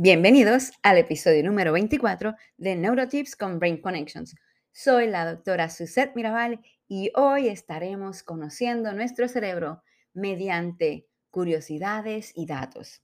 Bienvenidos 0.00 0.70
al 0.84 0.96
episodio 0.96 1.42
número 1.42 1.72
24 1.72 2.36
de 2.56 2.76
Neurotips 2.76 3.34
con 3.34 3.58
Brain 3.58 3.80
Connections. 3.80 4.36
Soy 4.70 5.08
la 5.08 5.28
doctora 5.28 5.68
Suzette 5.70 6.14
Mirabal 6.14 6.60
y 6.86 7.10
hoy 7.16 7.48
estaremos 7.48 8.22
conociendo 8.22 8.92
nuestro 8.92 9.26
cerebro 9.26 9.82
mediante 10.14 11.08
curiosidades 11.30 12.30
y 12.36 12.46
datos. 12.46 13.02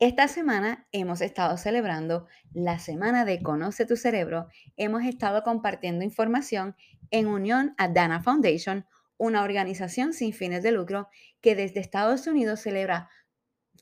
Esta 0.00 0.26
semana 0.26 0.88
hemos 0.90 1.20
estado 1.20 1.56
celebrando 1.56 2.26
la 2.52 2.80
semana 2.80 3.24
de 3.24 3.40
Conoce 3.40 3.86
tu 3.86 3.94
cerebro. 3.94 4.48
Hemos 4.76 5.04
estado 5.04 5.44
compartiendo 5.44 6.04
información 6.04 6.74
en 7.12 7.28
unión 7.28 7.76
a 7.78 7.86
Dana 7.86 8.20
Foundation, 8.20 8.84
una 9.16 9.44
organización 9.44 10.12
sin 10.12 10.32
fines 10.32 10.64
de 10.64 10.72
lucro 10.72 11.06
que 11.40 11.54
desde 11.54 11.78
Estados 11.78 12.26
Unidos 12.26 12.62
celebra 12.62 13.10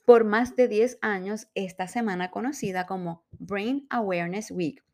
por 0.06 0.22
más 0.22 0.54
de 0.54 0.68
10 0.68 0.98
años 1.02 1.48
esta 1.56 1.88
semana 1.88 2.30
conocida 2.30 2.86
como 2.86 3.26
Brain 3.32 3.88
Awareness 3.90 4.52
Week, 4.52 4.84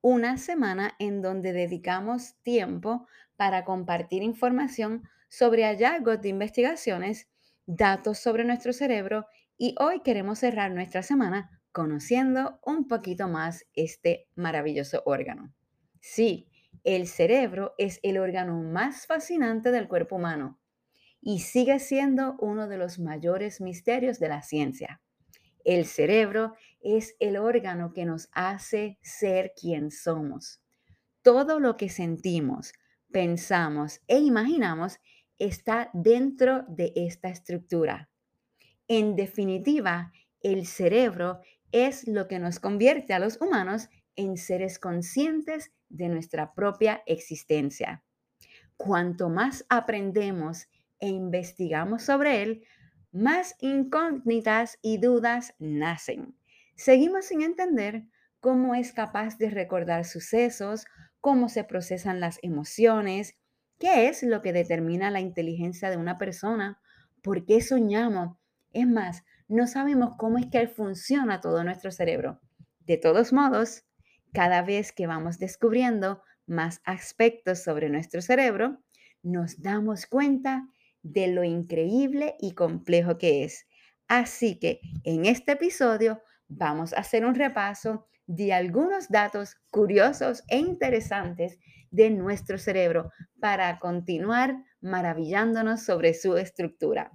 una 0.00 0.38
semana 0.38 0.94
en 1.00 1.20
donde 1.20 1.52
dedicamos 1.52 2.36
tiempo 2.44 3.08
para 3.36 3.64
compartir 3.64 4.22
información 4.22 5.02
sobre 5.28 5.64
hallazgos 5.64 6.22
de 6.22 6.28
investigaciones, 6.28 7.28
datos 7.66 8.18
sobre 8.18 8.44
nuestro 8.44 8.72
cerebro 8.72 9.26
y 9.58 9.74
hoy 9.80 10.00
queremos 10.02 10.38
cerrar 10.38 10.70
nuestra 10.70 11.02
semana 11.02 11.60
conociendo 11.72 12.60
un 12.64 12.86
poquito 12.86 13.26
más 13.26 13.66
este 13.74 14.28
maravilloso 14.36 15.02
órgano. 15.06 15.52
Sí, 15.98 16.48
el 16.84 17.08
cerebro 17.08 17.74
es 17.78 17.98
el 18.04 18.16
órgano 18.16 18.62
más 18.62 19.08
fascinante 19.08 19.72
del 19.72 19.88
cuerpo 19.88 20.16
humano 20.16 20.61
y 21.22 21.38
sigue 21.38 21.78
siendo 21.78 22.36
uno 22.40 22.68
de 22.68 22.76
los 22.76 22.98
mayores 22.98 23.60
misterios 23.60 24.18
de 24.18 24.28
la 24.28 24.42
ciencia. 24.42 25.00
El 25.64 25.86
cerebro 25.86 26.54
es 26.80 27.14
el 27.20 27.36
órgano 27.36 27.92
que 27.92 28.04
nos 28.04 28.28
hace 28.32 28.98
ser 29.02 29.52
quien 29.58 29.92
somos. 29.92 30.60
Todo 31.22 31.60
lo 31.60 31.76
que 31.76 31.88
sentimos, 31.88 32.72
pensamos 33.12 34.00
e 34.08 34.18
imaginamos 34.18 34.98
está 35.38 35.90
dentro 35.92 36.64
de 36.68 36.92
esta 36.96 37.28
estructura. 37.28 38.10
En 38.88 39.14
definitiva, 39.14 40.12
el 40.40 40.66
cerebro 40.66 41.40
es 41.70 42.08
lo 42.08 42.26
que 42.26 42.40
nos 42.40 42.58
convierte 42.58 43.14
a 43.14 43.20
los 43.20 43.40
humanos 43.40 43.88
en 44.16 44.36
seres 44.36 44.80
conscientes 44.80 45.70
de 45.88 46.08
nuestra 46.08 46.52
propia 46.52 47.02
existencia. 47.06 48.02
Cuanto 48.76 49.28
más 49.28 49.64
aprendemos 49.68 50.66
e 51.02 51.08
investigamos 51.08 52.04
sobre 52.04 52.42
él, 52.42 52.64
más 53.10 53.56
incógnitas 53.60 54.78
y 54.80 54.98
dudas 54.98 55.54
nacen. 55.58 56.38
Seguimos 56.76 57.26
sin 57.26 57.42
entender 57.42 58.04
cómo 58.40 58.74
es 58.74 58.92
capaz 58.92 59.36
de 59.36 59.50
recordar 59.50 60.04
sucesos, 60.04 60.86
cómo 61.20 61.48
se 61.48 61.64
procesan 61.64 62.20
las 62.20 62.38
emociones, 62.42 63.36
qué 63.78 64.08
es 64.08 64.22
lo 64.22 64.42
que 64.42 64.52
determina 64.52 65.10
la 65.10 65.20
inteligencia 65.20 65.90
de 65.90 65.96
una 65.96 66.18
persona, 66.18 66.80
por 67.20 67.44
qué 67.44 67.60
soñamos. 67.60 68.38
Es 68.72 68.86
más, 68.86 69.24
no 69.48 69.66
sabemos 69.66 70.14
cómo 70.16 70.38
es 70.38 70.46
que 70.46 70.68
funciona 70.68 71.40
todo 71.40 71.64
nuestro 71.64 71.90
cerebro. 71.90 72.40
De 72.80 72.96
todos 72.96 73.32
modos, 73.32 73.84
cada 74.32 74.62
vez 74.62 74.92
que 74.92 75.08
vamos 75.08 75.38
descubriendo 75.38 76.22
más 76.46 76.80
aspectos 76.84 77.62
sobre 77.62 77.90
nuestro 77.90 78.22
cerebro, 78.22 78.80
nos 79.22 79.60
damos 79.60 80.06
cuenta 80.06 80.68
de 81.02 81.28
lo 81.28 81.44
increíble 81.44 82.36
y 82.40 82.52
complejo 82.52 83.18
que 83.18 83.44
es. 83.44 83.66
Así 84.08 84.58
que 84.58 84.80
en 85.04 85.26
este 85.26 85.52
episodio 85.52 86.22
vamos 86.48 86.92
a 86.92 86.98
hacer 86.98 87.24
un 87.24 87.34
repaso 87.34 88.06
de 88.26 88.52
algunos 88.52 89.08
datos 89.08 89.56
curiosos 89.70 90.42
e 90.48 90.58
interesantes 90.58 91.58
de 91.90 92.10
nuestro 92.10 92.58
cerebro 92.58 93.10
para 93.40 93.78
continuar 93.78 94.56
maravillándonos 94.80 95.82
sobre 95.82 96.14
su 96.14 96.36
estructura. 96.36 97.10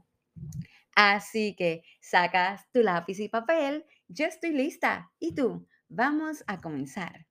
Así 0.95 1.55
que 1.55 1.83
sacas 2.01 2.65
tu 2.71 2.81
lápiz 2.81 3.19
y 3.19 3.29
papel, 3.29 3.85
yo 4.07 4.25
estoy 4.25 4.51
lista. 4.51 5.11
¿Y 5.19 5.35
tú? 5.35 5.67
Vamos 5.89 6.43
a 6.47 6.59
comenzar. 6.59 7.27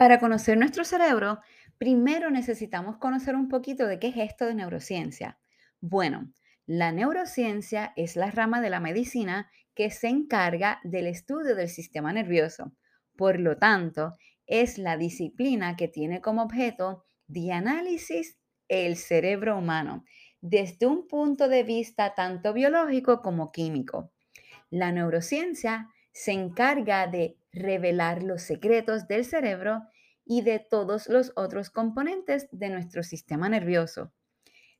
Para 0.00 0.18
conocer 0.18 0.56
nuestro 0.56 0.82
cerebro, 0.86 1.40
primero 1.76 2.30
necesitamos 2.30 2.96
conocer 2.96 3.36
un 3.36 3.50
poquito 3.50 3.86
de 3.86 3.98
qué 3.98 4.08
es 4.08 4.16
esto 4.16 4.46
de 4.46 4.54
neurociencia. 4.54 5.38
Bueno, 5.82 6.32
la 6.64 6.90
neurociencia 6.90 7.92
es 7.96 8.16
la 8.16 8.30
rama 8.30 8.62
de 8.62 8.70
la 8.70 8.80
medicina 8.80 9.50
que 9.74 9.90
se 9.90 10.08
encarga 10.08 10.80
del 10.84 11.06
estudio 11.06 11.54
del 11.54 11.68
sistema 11.68 12.14
nervioso. 12.14 12.72
Por 13.14 13.38
lo 13.38 13.58
tanto, 13.58 14.14
es 14.46 14.78
la 14.78 14.96
disciplina 14.96 15.76
que 15.76 15.88
tiene 15.88 16.22
como 16.22 16.44
objeto 16.44 17.04
de 17.26 17.52
análisis 17.52 18.38
el 18.68 18.96
cerebro 18.96 19.58
humano 19.58 20.06
desde 20.40 20.86
un 20.86 21.08
punto 21.08 21.46
de 21.46 21.62
vista 21.62 22.14
tanto 22.14 22.54
biológico 22.54 23.20
como 23.20 23.52
químico. 23.52 24.12
La 24.70 24.92
neurociencia 24.92 25.90
se 26.10 26.32
encarga 26.32 27.06
de 27.06 27.36
revelar 27.52 28.22
los 28.22 28.42
secretos 28.42 29.08
del 29.08 29.24
cerebro 29.24 29.82
y 30.24 30.42
de 30.42 30.58
todos 30.58 31.08
los 31.08 31.32
otros 31.36 31.70
componentes 31.70 32.48
de 32.52 32.68
nuestro 32.68 33.02
sistema 33.02 33.48
nervioso. 33.48 34.12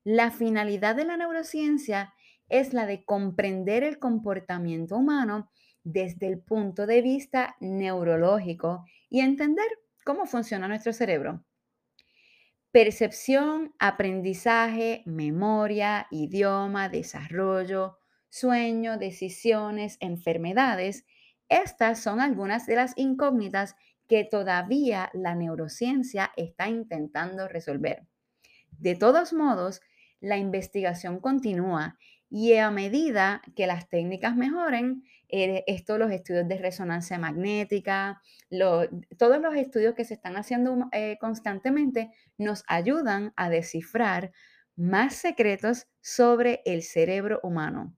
La 0.05 0.31
finalidad 0.31 0.95
de 0.95 1.05
la 1.05 1.17
neurociencia 1.17 2.15
es 2.49 2.73
la 2.73 2.87
de 2.87 3.05
comprender 3.05 3.85
el 3.85 3.99
comportamiento 3.99 4.97
humano 4.97 5.51
desde 5.83 6.27
el 6.27 6.41
punto 6.41 6.87
de 6.87 7.03
vista 7.03 7.57
neurológico 7.61 8.85
y 9.09 9.21
entender 9.21 9.67
cómo 10.05 10.27
funciona 10.27 10.69
nuestro 10.69 10.93
cerebro. 10.93 11.45
Percepción, 12.73 13.75
aprendizaje, 13.79 15.03
memoria, 15.05 16.07
idioma, 16.11 16.89
desarrollo, 16.89 17.99
sueño, 18.29 18.97
decisiones, 18.97 19.97
enfermedades 20.01 21.05
estas 21.51 22.01
son 22.01 22.21
algunas 22.21 22.67
de 22.67 22.77
las 22.77 22.95
incógnitas 22.97 23.77
que 24.09 24.25
todavía 24.25 25.11
la 25.13 25.35
neurociencia 25.35 26.33
está 26.37 26.69
intentando 26.69 27.49
resolver. 27.49 28.07
De 28.71 28.95
todos 28.95 29.33
modos, 29.33 29.83
la 30.21 30.37
investigación 30.37 31.21
continúa 31.21 31.99
y 32.31 32.55
a 32.55 32.71
medida 32.71 33.43
que 33.57 33.67
las 33.67 33.89
técnicas 33.89 34.37
mejoren, 34.37 35.03
eh, 35.29 35.65
esto, 35.67 35.99
los 35.99 36.13
estudios 36.13 36.47
de 36.47 36.59
resonancia 36.59 37.19
magnética, 37.19 38.23
todos 39.19 39.41
los 39.41 39.55
estudios 39.57 39.95
que 39.95 40.05
se 40.05 40.15
están 40.15 40.37
haciendo 40.37 40.89
eh, 40.93 41.19
constantemente 41.21 42.11
nos 42.39 42.63
ayudan 42.69 43.33
a 43.37 43.51
descifrar 43.51 44.33
más 44.77 45.15
secretos 45.15 45.89
sobre 46.01 46.63
el 46.65 46.83
cerebro 46.83 47.41
humano. 47.43 47.97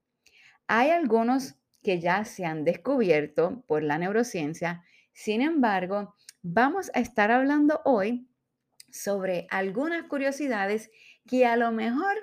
Hay 0.66 0.90
algunos 0.90 1.56
que 1.82 2.00
ya 2.00 2.24
se 2.24 2.44
han 2.44 2.64
descubierto 2.64 3.64
por 3.66 3.82
la 3.82 3.98
neurociencia. 3.98 4.84
Sin 5.12 5.42
embargo, 5.42 6.14
vamos 6.42 6.90
a 6.94 7.00
estar 7.00 7.30
hablando 7.30 7.80
hoy 7.84 8.28
sobre 8.90 9.46
algunas 9.50 10.04
curiosidades 10.04 10.90
que 11.26 11.46
a 11.46 11.56
lo 11.56 11.72
mejor 11.72 12.16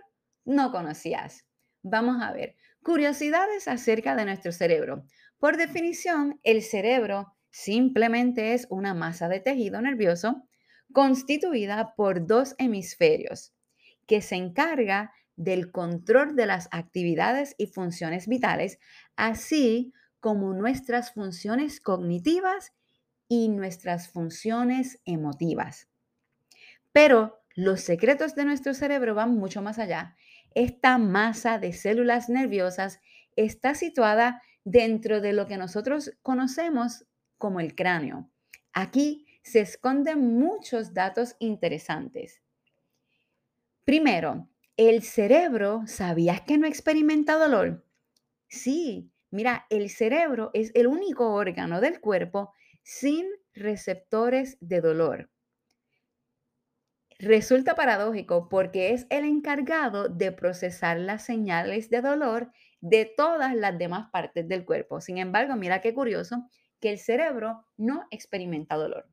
no 0.46 0.72
conocías. 0.72 1.46
Vamos 1.82 2.22
a 2.22 2.32
ver, 2.32 2.56
curiosidades 2.84 3.68
acerca 3.68 4.16
de 4.16 4.26
nuestro 4.26 4.52
cerebro. 4.52 5.06
Por 5.40 5.58
definición, 5.58 6.40
el 6.44 6.62
cerebro 6.62 7.34
simplemente 7.50 8.54
es 8.54 8.68
una 8.70 8.94
masa 8.94 9.30
de 9.30 9.40
tejido 9.40 9.82
nervioso 9.82 10.44
constituida 10.92 11.94
por 11.96 12.26
dos 12.26 12.56
hemisferios 12.58 13.54
que 14.08 14.22
se 14.22 14.36
encarga 14.36 15.14
del 15.40 15.72
control 15.72 16.36
de 16.36 16.46
las 16.46 16.68
actividades 16.72 17.56
y 17.58 17.68
funciones 17.68 18.28
vitales, 18.28 18.78
así 19.16 19.94
como 20.20 20.54
nuestras 20.54 21.14
funciones 21.14 21.80
cognitivas 21.80 22.74
y 23.30 23.48
nuestras 23.48 24.10
funciones 24.10 25.02
emotivas. 25.06 25.88
Pero 26.92 27.42
los 27.56 27.80
secretos 27.80 28.36
de 28.36 28.44
nuestro 28.44 28.74
cerebro 28.74 29.16
van 29.16 29.36
mucho 29.36 29.62
más 29.62 29.80
allá. 29.80 30.18
Esta 30.56 30.98
masa 30.98 31.58
de 31.58 31.72
células 31.72 32.28
nerviosas 32.28 33.00
está 33.38 33.76
situada 33.76 34.42
dentro 34.66 35.22
de 35.22 35.32
lo 35.32 35.48
que 35.48 35.56
nosotros 35.56 36.12
conocemos 36.22 37.06
como 37.38 37.62
el 37.62 37.76
cráneo. 37.76 38.30
Aquí 38.74 39.26
se 39.42 39.62
esconden 39.62 40.38
muchos 40.38 40.94
datos 40.94 41.38
interesantes. 41.40 42.42
Primero, 43.86 44.49
el 44.80 45.04
cerebro, 45.04 45.84
¿sabías 45.88 46.40
que 46.40 46.58
no 46.58 46.66
experimenta 46.66 47.36
dolor? 47.36 47.86
Sí, 48.48 49.12
mira, 49.30 49.66
el 49.70 49.90
cerebro 49.90 50.52
es 50.54 50.72
el 50.74 50.88
único 50.88 51.34
órgano 51.34 51.82
del 51.82 52.00
cuerpo 52.00 52.54
sin 52.82 53.28
receptores 53.54 54.58
de 54.62 54.80
dolor. 54.80 55.30
Resulta 57.20 57.76
paradójico 57.76 58.48
porque 58.48 58.94
es 58.94 59.06
el 59.10 59.26
encargado 59.26 60.08
de 60.08 60.32
procesar 60.32 60.98
las 60.98 61.26
señales 61.26 61.90
de 61.90 62.00
dolor 62.00 62.54
de 62.80 63.04
todas 63.04 63.54
las 63.54 63.78
demás 63.78 64.10
partes 64.14 64.48
del 64.48 64.64
cuerpo. 64.64 65.02
Sin 65.02 65.18
embargo, 65.18 65.58
mira 65.58 65.82
qué 65.82 65.94
curioso 65.94 66.48
que 66.80 66.92
el 66.92 67.00
cerebro 67.00 67.66
no 67.76 68.08
experimenta 68.12 68.78
dolor. 68.78 69.10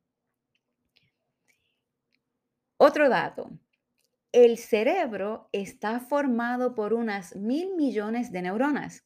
Otro 2.79 3.09
dato, 3.11 3.51
el 4.37 4.59
cerebro 4.59 5.49
está 5.51 5.99
formado 5.99 6.75
por 6.75 6.93
unas 6.93 7.35
mil 7.37 7.75
millones 7.75 8.33
de 8.33 8.43
neuronas. 8.43 9.03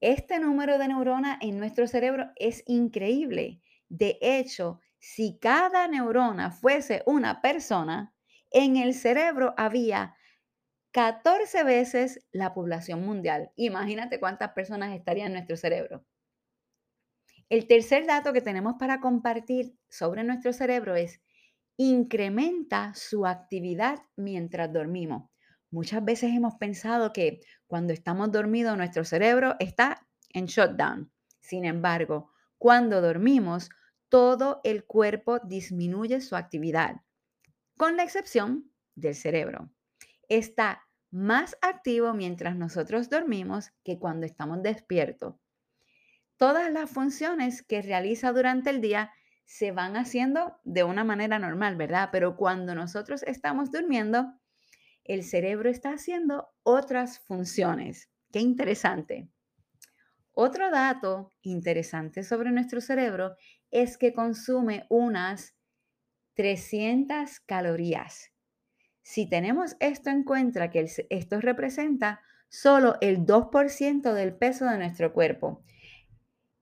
Este 0.00 0.38
número 0.38 0.78
de 0.78 0.86
neuronas 0.86 1.38
en 1.40 1.58
nuestro 1.58 1.88
cerebro 1.88 2.30
es 2.36 2.62
increíble. 2.68 3.60
De 3.88 4.18
hecho, 4.20 4.78
si 5.00 5.40
cada 5.40 5.88
neurona 5.88 6.52
fuese 6.52 7.02
una 7.06 7.42
persona, 7.42 8.14
en 8.52 8.76
el 8.76 8.94
cerebro 8.94 9.52
había 9.56 10.14
14 10.92 11.64
veces 11.64 12.24
la 12.30 12.54
población 12.54 13.04
mundial. 13.04 13.50
Imagínate 13.56 14.20
cuántas 14.20 14.52
personas 14.52 14.94
estarían 14.94 15.26
en 15.26 15.32
nuestro 15.32 15.56
cerebro. 15.56 16.04
El 17.48 17.66
tercer 17.66 18.06
dato 18.06 18.32
que 18.32 18.42
tenemos 18.42 18.74
para 18.78 19.00
compartir 19.00 19.76
sobre 19.88 20.22
nuestro 20.22 20.52
cerebro 20.52 20.94
es 20.94 21.20
incrementa 21.76 22.94
su 22.94 23.26
actividad 23.26 23.98
mientras 24.16 24.72
dormimos. 24.72 25.30
Muchas 25.70 26.04
veces 26.04 26.32
hemos 26.32 26.54
pensado 26.54 27.12
que 27.12 27.40
cuando 27.66 27.92
estamos 27.92 28.32
dormidos 28.32 28.76
nuestro 28.76 29.04
cerebro 29.04 29.56
está 29.58 30.06
en 30.30 30.46
shutdown. 30.46 31.10
Sin 31.40 31.64
embargo, 31.64 32.30
cuando 32.58 33.00
dormimos, 33.00 33.68
todo 34.08 34.60
el 34.64 34.84
cuerpo 34.84 35.40
disminuye 35.40 36.20
su 36.20 36.36
actividad, 36.36 37.02
con 37.76 37.96
la 37.96 38.04
excepción 38.04 38.70
del 38.94 39.14
cerebro. 39.14 39.70
Está 40.28 40.86
más 41.10 41.56
activo 41.60 42.14
mientras 42.14 42.56
nosotros 42.56 43.10
dormimos 43.10 43.70
que 43.84 43.98
cuando 43.98 44.26
estamos 44.26 44.62
despiertos. 44.62 45.34
Todas 46.36 46.70
las 46.70 46.90
funciones 46.90 47.62
que 47.62 47.82
realiza 47.82 48.32
durante 48.32 48.70
el 48.70 48.80
día 48.80 49.12
se 49.46 49.70
van 49.72 49.96
haciendo 49.96 50.58
de 50.64 50.84
una 50.84 51.04
manera 51.04 51.38
normal, 51.38 51.76
¿verdad? 51.76 52.10
Pero 52.12 52.36
cuando 52.36 52.74
nosotros 52.74 53.22
estamos 53.22 53.70
durmiendo, 53.70 54.34
el 55.04 55.22
cerebro 55.22 55.70
está 55.70 55.92
haciendo 55.92 56.48
otras 56.64 57.20
funciones. 57.20 58.10
Qué 58.32 58.40
interesante. 58.40 59.30
Otro 60.32 60.70
dato 60.70 61.30
interesante 61.42 62.22
sobre 62.24 62.50
nuestro 62.50 62.80
cerebro 62.80 63.36
es 63.70 63.96
que 63.96 64.12
consume 64.12 64.84
unas 64.90 65.56
300 66.34 67.40
calorías. 67.40 68.32
Si 69.02 69.28
tenemos 69.28 69.76
esto 69.80 70.10
en 70.10 70.24
cuenta, 70.24 70.70
que 70.70 70.86
esto 71.08 71.40
representa 71.40 72.20
solo 72.48 72.96
el 73.00 73.24
2% 73.24 74.12
del 74.12 74.36
peso 74.36 74.66
de 74.66 74.78
nuestro 74.78 75.12
cuerpo. 75.12 75.64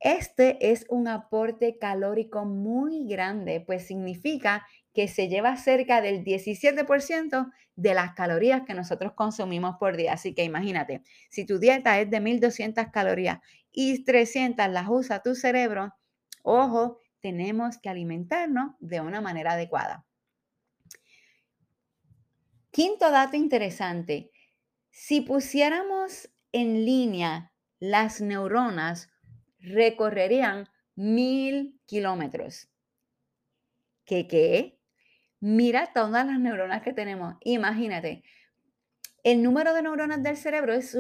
Este 0.01 0.71
es 0.71 0.85
un 0.89 1.09
aporte 1.09 1.79
calórico 1.79 2.45
muy 2.45 3.07
grande, 3.07 3.61
pues 3.61 3.87
significa 3.87 4.67
que 4.93 5.09
se 5.09 5.29
lleva 5.29 5.57
cerca 5.57 6.01
del 6.01 6.25
17% 6.25 7.53
de 7.77 7.95
las 7.95 8.15
calorías 8.15 8.63
que 8.67 8.75
nosotros 8.75 9.13
consumimos 9.15 9.77
por 9.79 9.97
día. 9.97 10.13
Así 10.13 10.35
que 10.35 10.45
imagínate, 10.45 11.03
si 11.31 11.45
tu 11.45 11.59
dieta 11.59 12.01
es 12.01 12.11
de 12.11 12.21
1200 12.21 12.87
calorías 12.93 13.41
y 13.73 14.05
300 14.05 14.69
las 14.69 14.87
usa 14.89 15.23
tu 15.23 15.35
cerebro, 15.35 15.95
ojo, 16.43 17.01
tenemos 17.21 17.79
que 17.79 17.89
alimentarnos 17.89 18.75
de 18.79 19.01
una 19.01 19.21
manera 19.21 19.53
adecuada. 19.53 20.05
Quinto 22.71 23.11
dato 23.11 23.37
interesante, 23.37 24.31
si 24.91 25.23
pusiéramos 25.23 26.29
en 26.53 26.85
línea 26.85 27.53
las 27.81 28.21
neuronas, 28.21 29.11
recorrerían 29.65 30.69
mil 30.95 31.81
kilómetros. 31.87 32.69
¿Qué 34.05 34.29
qué? 34.29 34.79
Mira 35.41 35.93
todas 35.93 36.27
las 36.27 36.39
neuronas 36.39 36.83
que 36.83 36.93
tenemos. 36.93 37.37
Imagínate, 37.41 38.23
el 39.25 39.43
número 39.43 39.73
de 39.73 39.83
neuronas 39.83 40.23
del 40.23 40.37
cerebro 40.37 40.75
es 40.75 40.95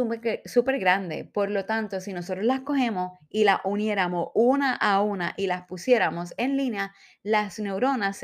súper 0.46 0.78
grande. 0.78 1.26
Por 1.26 1.50
lo 1.50 1.66
tanto, 1.66 2.00
si 2.00 2.14
nosotros 2.14 2.44
las 2.46 2.60
cogemos 2.60 3.18
y 3.28 3.44
las 3.44 3.60
uniéramos 3.64 4.28
una 4.34 4.74
a 4.74 5.02
una 5.02 5.34
y 5.36 5.46
las 5.46 5.66
pusiéramos 5.66 6.32
en 6.38 6.56
línea, 6.56 6.94
las 7.22 7.58
neuronas 7.58 8.18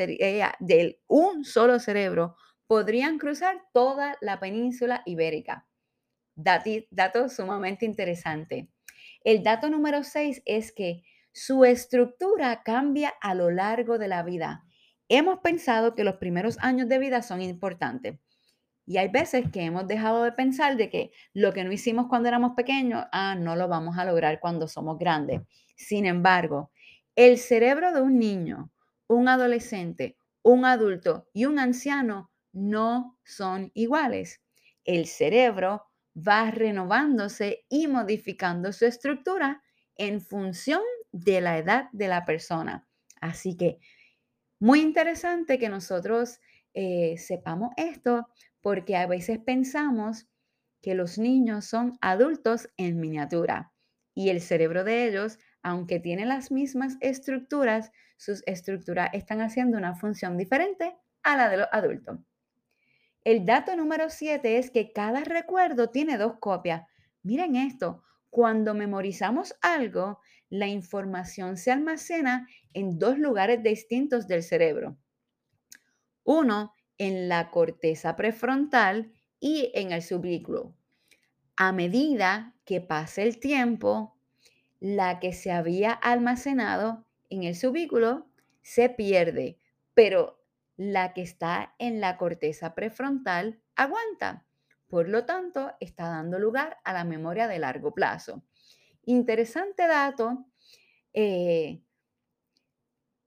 del 0.59 1.01
un 1.07 1.45
solo 1.45 1.79
cerebro 1.79 2.37
podrían 2.67 3.19
cruzar 3.19 3.61
toda 3.75 4.17
la 4.23 4.41
península 4.41 5.03
ibérica. 5.05 5.67
dato 6.35 7.29
sumamente 7.29 7.85
interesante. 7.85 8.71
El 9.23 9.43
dato 9.43 9.69
número 9.69 10.03
6 10.03 10.43
es 10.47 10.73
que 10.73 11.03
su 11.33 11.65
estructura 11.65 12.63
cambia 12.63 13.13
a 13.21 13.35
lo 13.35 13.51
largo 13.51 13.99
de 13.99 14.09
la 14.09 14.23
vida. 14.23 14.65
Hemos 15.09 15.41
pensado 15.41 15.95
que 15.95 16.05
los 16.05 16.17
primeros 16.17 16.57
años 16.61 16.89
de 16.89 16.99
vida 16.99 17.23
son 17.23 17.43
importantes. 17.43 18.19
Y 18.87 18.97
hay 18.97 19.09
veces 19.09 19.51
que 19.53 19.63
hemos 19.63 19.87
dejado 19.87 20.25
de 20.25 20.33
pensar 20.33 20.77
de 20.77 20.89
que 20.89 21.13
lo 21.35 21.53
que 21.53 21.65
no 21.65 21.71
hicimos 21.71 22.07
cuando 22.09 22.29
éramos 22.29 22.53
pequeños, 22.57 23.05
ah, 23.13 23.37
no 23.39 23.57
lo 23.57 23.69
vamos 23.69 23.99
a 23.99 24.05
lograr 24.05 24.41
cuando 24.41 24.67
somos 24.67 24.99
grandes. 24.99 25.43
Sin 25.77 26.07
embargo, 26.07 26.71
el 27.15 27.39
cerebro 27.39 27.93
de 27.93 28.01
un 28.01 28.19
niño, 28.19 28.73
un 29.07 29.29
adolescente, 29.29 30.17
un 30.43 30.65
adulto 30.65 31.29
y 31.35 31.45
un 31.45 31.59
anciano 31.59 32.31
no 32.53 33.19
son 33.25 33.71
iguales. 33.75 34.41
El 34.85 35.07
cerebro 35.07 35.90
va 36.27 36.51
renovándose 36.51 37.65
y 37.69 37.87
modificando 37.87 38.73
su 38.73 38.87
estructura 38.87 39.63
en 39.97 40.21
función 40.21 40.83
de 41.13 41.41
la 41.41 41.59
edad 41.59 41.89
de 41.93 42.09
la 42.09 42.25
persona. 42.25 42.89
Así 43.21 43.57
que 43.57 43.79
muy 44.59 44.81
interesante 44.81 45.59
que 45.59 45.69
nosotros 45.69 46.39
eh, 46.75 47.17
sepamos 47.19 47.71
esto 47.77 48.29
porque 48.61 48.97
a 48.97 49.07
veces 49.07 49.39
pensamos 49.39 50.27
que 50.83 50.95
los 50.95 51.19
niños 51.19 51.65
son 51.65 51.99
adultos 52.01 52.69
en 52.77 53.01
miniatura 53.01 53.73
y 54.15 54.31
el 54.31 54.41
cerebro 54.41 54.85
de 54.85 55.07
ellos, 55.07 55.39
aunque 55.63 56.01
tiene 56.01 56.27
las 56.27 56.51
mismas 56.51 56.97
estructuras, 57.01 57.91
sus 58.17 58.43
estructuras 58.47 59.11
están 59.13 59.41
haciendo 59.41 59.79
una 59.79 59.95
función 59.95 60.37
diferente 60.37 60.95
a 61.23 61.37
la 61.37 61.49
de 61.49 61.59
los 61.59 61.69
adultos. 61.73 62.19
El 63.25 63.45
dato 63.45 63.77
número 63.77 64.09
7 64.09 64.59
es 64.59 64.71
que 64.71 64.93
cada 64.93 65.25
recuerdo 65.25 65.91
tiene 65.91 66.17
dos 66.17 66.39
copias. 66.41 66.87
Miren 67.23 67.55
esto, 67.55 68.03
cuando 68.31 68.75
memorizamos 68.75 69.55
algo, 69.61 70.21
la 70.49 70.69
información 70.69 71.57
se 71.57 71.71
almacena 71.71 72.49
en 72.73 72.99
dos 72.99 73.19
lugares 73.19 73.63
distintos 73.63 74.27
del 74.27 74.43
cerebro. 74.43 74.97
Uno, 76.25 76.73
en 76.97 77.29
la 77.29 77.51
corteza 77.51 78.17
prefrontal 78.17 79.13
y 79.39 79.71
en 79.75 79.93
el 79.93 80.03
subículo. 80.03 80.75
A 81.57 81.73
medida 81.73 82.55
que 82.65 82.81
pasa 82.81 83.23
el 83.23 83.39
tiempo, 83.39 84.19
la 84.81 85.19
que 85.19 85.33
se 85.33 85.51
había 85.51 85.93
almacenado 85.93 87.07
en 87.29 87.45
el 87.45 87.55
subículo 87.55 88.31
se 88.63 88.89
pierde, 88.89 89.59
pero 89.95 90.40
la 90.81 91.13
que 91.13 91.21
está 91.21 91.75
en 91.79 92.01
la 92.01 92.17
corteza 92.17 92.75
prefrontal 92.75 93.61
aguanta. 93.77 94.47
Por 94.89 95.11
lo 95.11 95.27
tanto, 95.27 95.73
está 95.79 96.09
dando 96.09 96.39
lugar 96.39 96.79
a 96.85 96.95
la 96.95 97.05
memoria 97.05 97.49
de 97.49 97.59
largo 97.59 97.93
plazo. 97.93 98.45
Interesante 99.05 99.87
dato. 99.87 100.47
Eh, 101.13 101.83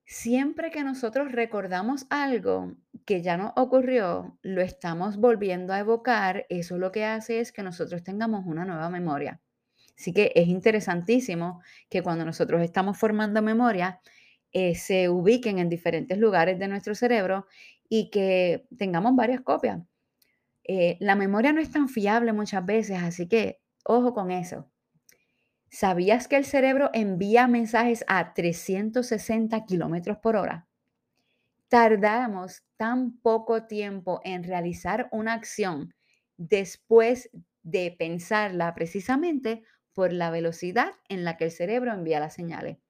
siempre 0.03 0.71
que 0.71 0.83
nosotros 0.83 1.31
recordamos 1.31 2.07
algo 2.09 2.73
que 3.05 3.21
ya 3.21 3.37
nos 3.37 3.51
ocurrió, 3.55 4.39
lo 4.41 4.61
estamos 4.63 5.17
volviendo 5.17 5.73
a 5.73 5.79
evocar, 5.79 6.47
eso 6.49 6.79
lo 6.79 6.91
que 6.91 7.05
hace 7.05 7.39
es 7.39 7.51
que 7.51 7.61
nosotros 7.61 8.03
tengamos 8.03 8.47
una 8.47 8.65
nueva 8.65 8.89
memoria. 8.89 9.39
Así 9.95 10.11
que 10.11 10.31
es 10.33 10.47
interesantísimo 10.47 11.61
que 11.87 12.01
cuando 12.01 12.25
nosotros 12.25 12.63
estamos 12.63 12.97
formando 12.97 13.43
memoria, 13.43 14.01
eh, 14.53 14.75
se 14.75 15.09
ubiquen 15.09 15.57
en 15.57 15.67
diferentes 15.67 16.17
lugares 16.19 16.59
de 16.59 16.67
nuestro 16.67 16.93
cerebro 16.93 17.47
y 17.89 18.11
que 18.11 18.67
tengamos 18.77 19.15
varias 19.15 19.41
copias. 19.41 19.81
Eh, 20.63 20.97
la 20.99 21.15
memoria 21.15 21.51
no 21.51 21.59
es 21.59 21.71
tan 21.71 21.89
fiable 21.89 22.33
muchas 22.33 22.65
veces, 22.65 23.01
así 23.01 23.27
que 23.27 23.61
ojo 23.83 24.13
con 24.13 24.29
eso. 24.31 24.69
¿Sabías 25.69 26.27
que 26.27 26.37
el 26.37 26.45
cerebro 26.45 26.91
envía 26.93 27.47
mensajes 27.47 28.05
a 28.07 28.35
360 28.35 29.65
kilómetros 29.65 30.19
por 30.19 30.35
hora? 30.35 30.67
Tardamos 31.67 32.63
tan 32.77 33.17
poco 33.17 33.63
tiempo 33.63 34.21
en 34.23 34.43
realizar 34.43 35.09
una 35.11 35.33
acción 35.33 35.95
después 36.37 37.31
de 37.63 37.95
pensarla 37.97 38.75
precisamente 38.75 39.63
por 39.93 40.13
la 40.13 40.29
velocidad 40.29 40.91
en 41.09 41.23
la 41.23 41.37
que 41.37 41.45
el 41.45 41.51
cerebro 41.51 41.91
envía 41.91 42.19
las 42.19 42.35
señales 42.35 42.82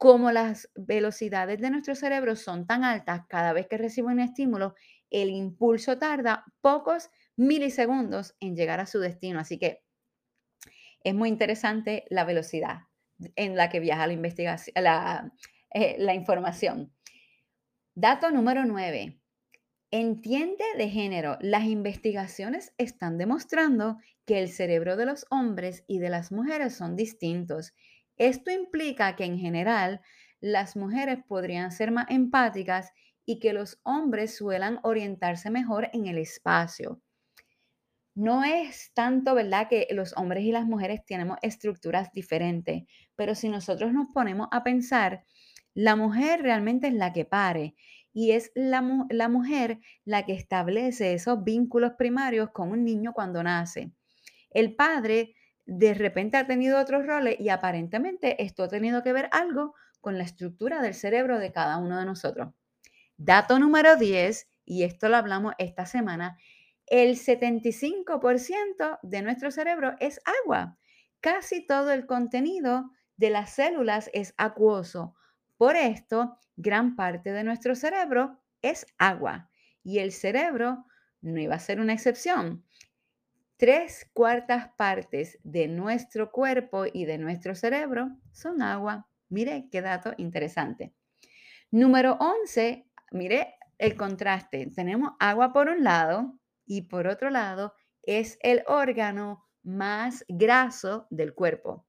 como 0.00 0.32
las 0.32 0.70
velocidades 0.74 1.60
de 1.60 1.68
nuestro 1.68 1.94
cerebro 1.94 2.34
son 2.34 2.66
tan 2.66 2.84
altas 2.84 3.26
cada 3.28 3.52
vez 3.52 3.66
que 3.68 3.76
recibe 3.76 4.06
un 4.06 4.20
estímulo, 4.20 4.74
el 5.10 5.28
impulso 5.28 5.98
tarda 5.98 6.46
pocos 6.62 7.10
milisegundos 7.36 8.34
en 8.40 8.56
llegar 8.56 8.80
a 8.80 8.86
su 8.86 8.98
destino. 8.98 9.40
Así 9.40 9.58
que 9.58 9.84
es 11.04 11.14
muy 11.14 11.28
interesante 11.28 12.06
la 12.08 12.24
velocidad 12.24 12.84
en 13.36 13.56
la 13.56 13.68
que 13.68 13.78
viaja 13.78 14.06
la 14.06 14.14
investigación, 14.14 14.72
la, 14.82 15.34
eh, 15.74 15.96
la 15.98 16.14
información. 16.14 16.94
Dato 17.94 18.30
número 18.30 18.64
9. 18.64 19.20
Entiende 19.90 20.64
de 20.78 20.88
género. 20.88 21.36
Las 21.42 21.64
investigaciones 21.64 22.72
están 22.78 23.18
demostrando 23.18 23.98
que 24.24 24.38
el 24.38 24.48
cerebro 24.48 24.96
de 24.96 25.04
los 25.04 25.26
hombres 25.28 25.84
y 25.86 25.98
de 25.98 26.08
las 26.08 26.32
mujeres 26.32 26.74
son 26.74 26.96
distintos. 26.96 27.74
Esto 28.20 28.50
implica 28.50 29.16
que 29.16 29.24
en 29.24 29.38
general 29.38 30.02
las 30.42 30.76
mujeres 30.76 31.20
podrían 31.26 31.72
ser 31.72 31.90
más 31.90 32.04
empáticas 32.10 32.92
y 33.24 33.38
que 33.38 33.54
los 33.54 33.80
hombres 33.82 34.36
suelan 34.36 34.78
orientarse 34.82 35.48
mejor 35.48 35.88
en 35.94 36.04
el 36.04 36.18
espacio. 36.18 37.00
No 38.14 38.44
es 38.44 38.92
tanto, 38.92 39.34
¿verdad?, 39.34 39.68
que 39.70 39.88
los 39.92 40.14
hombres 40.18 40.44
y 40.44 40.52
las 40.52 40.66
mujeres 40.66 41.00
tenemos 41.06 41.38
estructuras 41.40 42.12
diferentes, 42.12 42.82
pero 43.16 43.34
si 43.34 43.48
nosotros 43.48 43.94
nos 43.94 44.08
ponemos 44.12 44.48
a 44.50 44.62
pensar, 44.62 45.24
la 45.72 45.96
mujer 45.96 46.42
realmente 46.42 46.88
es 46.88 46.94
la 46.94 47.14
que 47.14 47.24
pare 47.24 47.74
y 48.12 48.32
es 48.32 48.52
la, 48.54 48.82
mujer 48.82 49.78
la 50.04 50.26
que 50.26 50.34
establece 50.34 51.14
esos 51.14 51.42
vínculos 51.42 51.92
primarios 51.96 52.50
con 52.50 52.70
un 52.70 52.84
niño 52.84 53.14
cuando 53.14 53.42
nace. 53.42 53.92
El 54.50 54.76
padre 54.76 55.36
de 55.66 55.94
repente 55.94 56.36
ha 56.36 56.46
tenido 56.46 56.78
otros 56.78 57.06
roles 57.06 57.38
y 57.38 57.48
aparentemente 57.48 58.42
esto 58.42 58.64
ha 58.64 58.68
tenido 58.68 59.02
que 59.02 59.12
ver 59.12 59.28
algo 59.32 59.74
con 60.00 60.18
la 60.18 60.24
estructura 60.24 60.80
del 60.82 60.94
cerebro 60.94 61.38
de 61.38 61.52
cada 61.52 61.78
uno 61.78 61.98
de 61.98 62.04
nosotros. 62.04 62.54
Dato 63.16 63.58
número 63.58 63.96
10, 63.96 64.48
y 64.64 64.84
esto 64.84 65.08
lo 65.08 65.16
hablamos 65.16 65.54
esta 65.58 65.86
semana, 65.86 66.38
el 66.86 67.16
75% 67.16 68.98
de 69.02 69.22
nuestro 69.22 69.50
cerebro 69.50 69.94
es 70.00 70.20
agua. 70.44 70.78
Casi 71.20 71.66
todo 71.66 71.92
el 71.92 72.06
contenido 72.06 72.90
de 73.16 73.30
las 73.30 73.50
células 73.50 74.10
es 74.12 74.34
acuoso. 74.38 75.14
Por 75.56 75.76
esto, 75.76 76.38
gran 76.56 76.96
parte 76.96 77.32
de 77.32 77.44
nuestro 77.44 77.74
cerebro 77.74 78.40
es 78.62 78.86
agua 78.98 79.50
y 79.82 79.98
el 79.98 80.12
cerebro 80.12 80.86
no 81.20 81.38
iba 81.38 81.54
a 81.54 81.60
ser 81.60 81.80
una 81.80 81.92
excepción. 81.92 82.64
Tres 83.60 84.08
cuartas 84.14 84.70
partes 84.78 85.38
de 85.42 85.68
nuestro 85.68 86.32
cuerpo 86.32 86.86
y 86.90 87.04
de 87.04 87.18
nuestro 87.18 87.54
cerebro 87.54 88.08
son 88.32 88.62
agua. 88.62 89.06
Mire 89.28 89.68
qué 89.70 89.82
dato 89.82 90.14
interesante. 90.16 90.94
Número 91.70 92.16
11, 92.20 92.86
mire 93.10 93.56
el 93.76 93.98
contraste. 93.98 94.70
Tenemos 94.74 95.12
agua 95.20 95.52
por 95.52 95.68
un 95.68 95.84
lado 95.84 96.38
y 96.64 96.88
por 96.88 97.06
otro 97.06 97.28
lado 97.28 97.74
es 98.02 98.38
el 98.42 98.62
órgano 98.66 99.46
más 99.62 100.24
graso 100.26 101.06
del 101.10 101.34
cuerpo. 101.34 101.86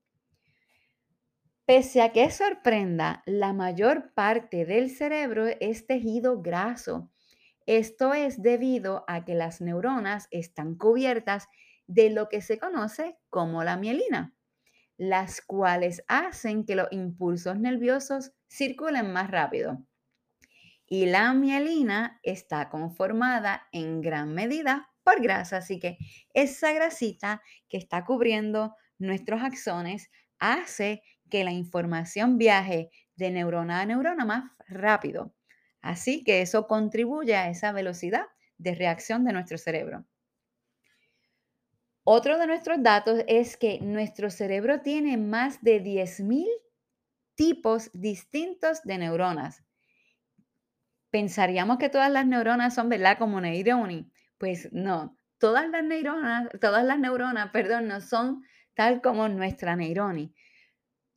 Pese 1.66 2.02
a 2.02 2.12
que 2.12 2.32
sorprenda, 2.32 3.24
la 3.26 3.54
mayor 3.54 4.14
parte 4.14 4.66
del 4.66 4.90
cerebro 4.90 5.48
es 5.62 5.88
tejido 5.88 6.42
graso. 6.42 7.10
Esto 7.66 8.14
es 8.14 8.42
debido 8.42 9.06
a 9.08 9.24
que 9.24 9.36
las 9.36 9.62
neuronas 9.62 10.28
están 10.32 10.76
cubiertas 10.76 11.48
de 11.88 12.10
lo 12.10 12.30
que 12.30 12.42
se 12.42 12.58
conoce 12.58 13.18
como 13.30 13.64
la 13.64 13.78
mielina, 13.78 14.34
las 14.98 15.42
cuales 15.42 16.04
hacen 16.08 16.66
que 16.66 16.76
los 16.76 16.88
impulsos 16.92 17.60
nerviosos 17.60 18.32
circulen 18.50 19.12
más 19.12 19.30
rápido. 19.30 19.86
Y 20.88 21.06
la 21.06 21.34
mielina 21.34 22.20
está 22.24 22.70
conformada 22.70 23.68
en 23.72 24.02
gran 24.02 24.34
medida 24.34 24.90
por 25.04 25.22
grasa, 25.22 25.58
así 25.58 25.80
que 25.80 25.98
esa 26.34 26.74
grasita 26.74 27.42
que 27.70 27.78
está 27.78 28.06
cubriendo 28.06 28.76
nuestros 28.98 29.42
axones 29.42 30.10
hace 30.40 31.02
que 31.30 31.44
la 31.44 31.52
información 31.52 32.38
viaje 32.38 32.90
de 33.16 33.32
neurona 33.32 33.82
a 33.82 33.86
neurona 33.86 34.26
más 34.26 34.52
rápido. 34.68 35.34
Así 35.82 36.24
que 36.24 36.42
eso 36.42 36.68
contribuye 36.68 37.36
a 37.36 37.50
esa 37.50 37.72
velocidad 37.72 38.26
de 38.58 38.76
reacción 38.76 39.26
de 39.26 39.34
nuestro 39.34 39.58
cerebro. 39.58 40.06
Otro 42.04 42.38
de 42.40 42.48
nuestros 42.48 42.82
datos 42.82 43.24
es 43.28 43.58
que 43.58 43.80
nuestro 43.80 44.30
cerebro 44.30 44.82
tiene 44.82 45.18
más 45.18 45.62
de 45.62 45.84
10.000 45.84 46.48
tipos 47.36 47.92
distintos 47.94 48.82
de 48.84 48.98
neuronas. 48.98 49.64
Pensaríamos 51.12 51.78
que 51.78 51.90
todas 51.90 52.12
las 52.12 52.26
neuronas 52.26 52.74
son, 52.74 52.90
¿verdad? 52.90 53.18
Como 53.18 53.40
neuronas. 53.42 54.06
Pues 54.38 54.72
no, 54.72 55.16
todas 55.38 55.70
las 55.70 55.84
neuronas, 55.84 56.50
todas 56.60 56.84
las 56.84 57.00
neuronas, 57.00 57.52
perdón, 57.52 57.88
no 57.88 58.02
son 58.02 58.44
tal 58.74 59.02
como 59.02 59.28
nuestra 59.28 59.76
neurona. 59.76 60.30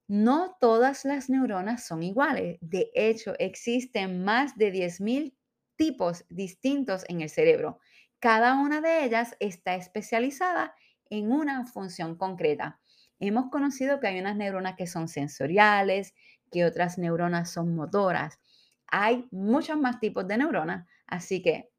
No 0.07 0.57
todas 0.61 1.05
las 1.05 1.31
neuronas 1.31 1.87
son 1.87 2.03
iguales. 2.03 2.59
De 2.61 2.91
hecho, 2.95 3.35
existen 3.39 4.23
más 4.23 4.57
de 4.57 4.73
10.000 4.73 5.35
tipos 5.77 6.25
distintos 6.29 7.05
en 7.09 7.23
el 7.23 7.31
cerebro. 7.31 7.79
Cada 8.19 8.55
una 8.61 8.81
de 8.81 9.05
ellas 9.05 9.37
está 9.41 9.75
especializada 9.75 10.75
en 11.11 11.33
una 11.33 11.65
función 11.65 12.17
concreta. 12.17 12.81
Hemos 13.19 13.51
conocido 13.51 14.01
que 14.01 14.09
hay 14.09 14.21
unas 14.21 14.37
neuronas 14.37 14.77
que 14.77 14.87
son 14.87 15.09
sensoriales, 15.09 16.15
que 16.51 16.65
otras 16.65 16.99
neuronas 16.99 17.51
son 17.51 17.75
motoras. 17.75 18.41
Hay 18.87 19.27
muchos 19.31 19.79
más 19.79 20.01
tipos 20.01 20.27
de 20.29 20.39
neuronas, 20.39 20.87
así 21.07 21.43
que 21.43 21.71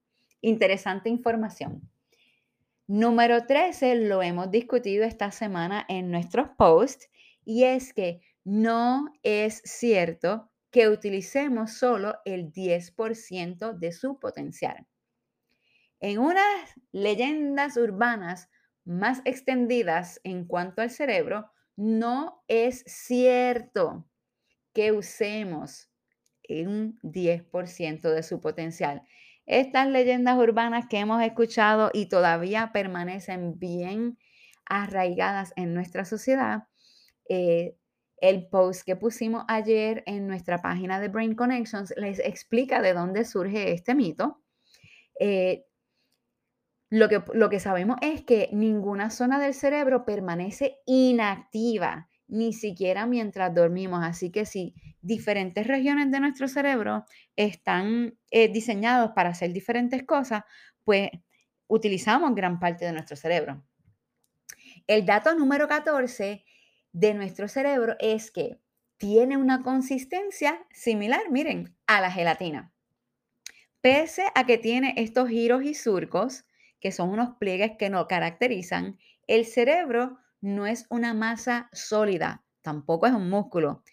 interesante 0.42 1.10
información. 1.10 1.90
Número 2.88 3.46
13, 3.46 3.96
lo 4.08 4.22
hemos 4.22 4.52
discutido 4.52 5.06
esta 5.06 5.32
semana 5.32 5.86
en 5.88 6.12
nuestros 6.12 6.50
posts 6.58 7.10
y 7.46 7.64
es 7.64 7.94
que 7.94 8.22
no 8.44 9.08
es 9.24 9.62
cierto 9.64 10.52
que 10.72 10.90
utilicemos 10.90 11.74
solo 11.74 12.18
el 12.26 12.52
10% 12.52 13.78
de 13.78 13.92
su 13.92 14.20
potencial. 14.20 14.86
En 16.00 16.20
unas 16.20 16.74
leyendas 16.92 17.78
urbanas 17.78 18.50
más 18.84 19.22
extendidas 19.26 20.20
en 20.24 20.46
cuanto 20.46 20.82
al 20.82 20.92
cerebro, 20.92 21.50
no 21.76 22.44
es 22.48 22.84
cierto 22.86 24.06
que 24.74 24.92
usemos 24.92 25.90
un 26.50 27.00
10% 27.02 28.02
de 28.10 28.24
su 28.24 28.40
potencial. 28.40 29.02
Estas 29.46 29.88
leyendas 29.88 30.38
urbanas 30.38 30.86
que 30.88 31.00
hemos 31.00 31.24
escuchado 31.24 31.90
y 31.94 32.08
todavía 32.08 32.72
permanecen 32.74 33.58
bien 33.58 34.18
arraigadas 34.66 35.54
en 35.56 35.74
nuestra 35.74 36.06
sociedad, 36.06 36.64
eh, 37.30 37.78
el 38.18 38.48
post 38.48 38.84
que 38.86 38.96
pusimos 38.96 39.44
ayer 39.48 40.04
en 40.06 40.28
nuestra 40.28 40.62
página 40.62 41.00
de 41.00 41.10
Brain 41.10 41.36
Connections 41.36 41.94
les 41.98 42.20
explica 42.20 42.82
de 42.82 42.94
dónde 42.94 43.26
surge 43.26 43.72
este 43.74 43.94
mito. 43.94 44.42
Eh, 45.20 45.66
lo, 46.90 47.10
que, 47.10 47.22
lo 47.34 47.50
que 47.50 47.60
sabemos 47.60 47.98
es 48.02 48.24
que 48.24 48.50
ninguna 48.52 49.10
zona 49.10 49.40
del 49.40 49.54
cerebro 49.54 50.06
permanece 50.06 50.78
inactiva, 50.86 52.10
ni 52.28 52.54
siquiera 52.54 53.06
mientras 53.06 53.54
dormimos. 53.54 54.04
Así 54.04 54.32
que 54.32 54.46
si 54.46 54.74
diferentes 55.02 55.68
regiones 55.68 56.10
de 56.12 56.20
nuestro 56.20 56.48
cerebro 56.48 57.06
están 57.36 58.18
eh, 58.32 58.48
diseñados 58.48 59.12
para 59.12 59.30
hacer 59.30 59.52
diferentes 59.52 60.04
cosas, 60.04 60.44
pues 60.84 61.10
utilizamos 61.68 62.34
gran 62.34 62.60
parte 62.60 62.86
de 62.86 62.94
nuestro 62.94 63.16
cerebro. 63.16 63.64
El 64.88 65.06
dato 65.06 65.34
número 65.34 65.68
14 65.68 66.46
de 66.96 67.14
nuestro 67.14 67.50
cerebro 67.50 67.98
es 68.00 68.32
que 68.32 68.58
tiene 68.96 69.36
una 69.36 69.64
consistencia 69.64 70.66
similar, 70.72 71.30
miren, 71.30 71.76
a 71.88 72.00
la 72.00 72.10
gelatina. 72.10 72.72
Pese 73.82 74.24
a 74.34 74.46
que 74.46 74.58
tiene 74.58 74.94
estos 74.96 75.28
giros 75.28 75.64
y 75.64 75.74
surcos, 75.74 76.46
que 76.80 76.94
son 76.94 77.10
unos 77.10 77.36
pliegues 77.38 77.74
que 77.78 77.90
nos 77.90 78.06
caracterizan, 78.06 78.98
el 79.28 79.46
cerebro 79.46 80.20
no 80.40 80.68
es 80.68 80.86
una 80.90 81.14
masa 81.14 81.70
sólida, 81.74 82.46
tampoco 82.62 83.08
es 83.08 83.14
un 83.14 83.30
músculo. 83.30 83.84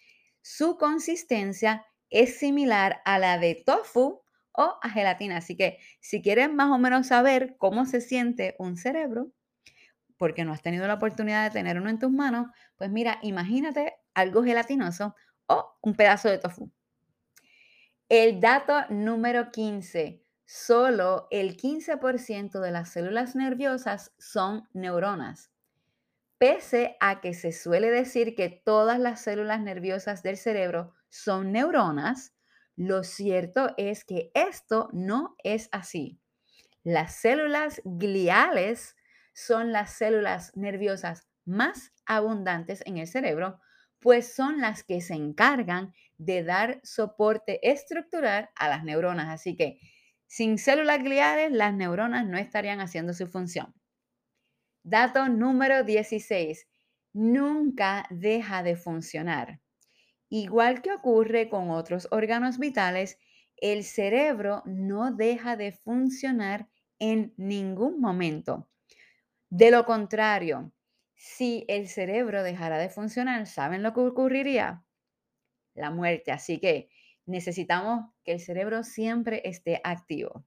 Su 0.41 0.77
consistencia 0.77 1.85
es 2.09 2.37
similar 2.37 3.01
a 3.03 3.19
la 3.19 3.37
de 3.37 3.55
tofu 3.55 4.21
o 4.53 4.77
a 4.81 4.89
gelatina. 4.89 5.37
Así 5.37 5.57
que 5.57 5.77
si 5.99 6.21
quieres 6.21 6.53
más 6.53 6.71
o 6.71 6.77
menos 6.77 7.07
saber 7.07 7.57
cómo 7.57 7.85
se 7.85 7.99
siente 7.99 8.55
un 8.59 8.77
cerebro, 8.77 9.33
porque 10.17 10.45
no 10.45 10.53
has 10.53 10.61
tenido 10.61 10.87
la 10.87 10.95
oportunidad 10.95 11.43
de 11.43 11.51
tener 11.51 11.79
uno 11.79 11.89
en 11.89 11.99
tus 11.99 12.11
manos, 12.11 12.47
pues 12.77 12.89
mira, 12.89 13.19
imagínate 13.21 13.95
algo 14.13 14.43
gelatinoso 14.43 15.15
o 15.47 15.77
un 15.81 15.95
pedazo 15.95 16.29
de 16.29 16.37
tofu. 16.37 16.71
El 18.09 18.39
dato 18.39 18.85
número 18.89 19.51
15. 19.51 20.23
Solo 20.45 21.27
el 21.31 21.57
15% 21.57 22.59
de 22.59 22.71
las 22.71 22.89
células 22.91 23.35
nerviosas 23.35 24.13
son 24.19 24.67
neuronas. 24.73 25.51
Pese 26.37 26.97
a 26.99 27.21
que 27.21 27.33
se 27.33 27.51
suele 27.51 27.89
decir 27.89 28.35
que 28.35 28.49
todas 28.49 28.99
las 28.99 29.21
células 29.21 29.61
nerviosas 29.61 30.21
del 30.21 30.37
cerebro 30.37 30.93
son 31.09 31.51
neuronas, 31.51 32.33
lo 32.75 33.03
cierto 33.03 33.73
es 33.77 34.03
que 34.03 34.31
esto 34.33 34.89
no 34.93 35.35
es 35.43 35.69
así. 35.71 36.19
Las 36.83 37.15
células 37.15 37.81
gliales 37.85 38.95
son 39.33 39.71
las 39.71 39.93
células 39.93 40.55
nerviosas 40.55 41.27
más 41.45 41.91
abundantes 42.05 42.83
en 42.85 42.97
el 42.97 43.07
cerebro, 43.07 43.59
pues 43.99 44.33
son 44.33 44.59
las 44.61 44.83
que 44.83 45.01
se 45.01 45.13
encargan 45.13 45.93
de 46.17 46.43
dar 46.43 46.79
soporte 46.83 47.59
estructural 47.69 48.49
a 48.55 48.67
las 48.67 48.83
neuronas. 48.83 49.29
Así 49.29 49.55
que 49.55 49.79
sin 50.27 50.57
células 50.57 51.03
gliales, 51.03 51.51
las 51.51 51.73
neuronas 51.73 52.25
no 52.25 52.37
estarían 52.37 52.81
haciendo 52.81 53.13
su 53.13 53.27
función. 53.27 53.73
Dato 54.83 55.29
número 55.29 55.83
16. 55.83 56.67
Nunca 57.13 58.05
deja 58.09 58.63
de 58.63 58.75
funcionar. 58.75 59.61
Igual 60.29 60.81
que 60.81 60.91
ocurre 60.91 61.47
con 61.49 61.69
otros 61.69 62.07
órganos 62.11 62.57
vitales, 62.57 63.19
el 63.57 63.83
cerebro 63.83 64.63
no 64.65 65.13
deja 65.13 65.55
de 65.55 65.71
funcionar 65.71 66.67
en 66.99 67.33
ningún 67.37 68.01
momento. 68.01 68.67
De 69.55 69.69
lo 69.69 69.85
contrario, 69.85 70.71
si 71.13 71.63
el 71.67 71.87
cerebro 71.87 72.41
dejara 72.41 72.79
de 72.79 72.89
funcionar, 72.89 73.45
¿saben 73.45 73.83
lo 73.83 73.93
que 73.93 73.99
ocurriría? 73.99 74.83
La 75.75 75.91
muerte. 75.91 76.31
Así 76.31 76.59
que 76.59 76.89
necesitamos 77.27 78.11
que 78.23 78.31
el 78.31 78.39
cerebro 78.39 78.81
siempre 78.81 79.43
esté 79.45 79.79
activo. 79.83 80.43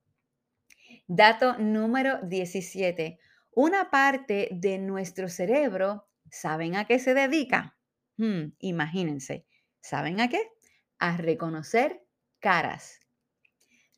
Dato 1.07 1.57
número 1.57 2.19
17. 2.23 3.21
Una 3.53 3.93
parte 3.93 4.49
de 4.51 4.79
nuestro 4.79 5.29
cerebro, 5.29 6.09
¿saben 6.29 6.75
a 6.75 6.85
qué 6.85 6.99
se 6.99 7.15
dedica? 7.15 7.79
Hmm, 8.17 8.55
imagínense, 8.59 9.47
¿saben 9.81 10.19
a 10.21 10.29
qué? 10.29 10.51
A 10.99 11.17
reconocer 11.17 12.03
caras. 12.41 12.99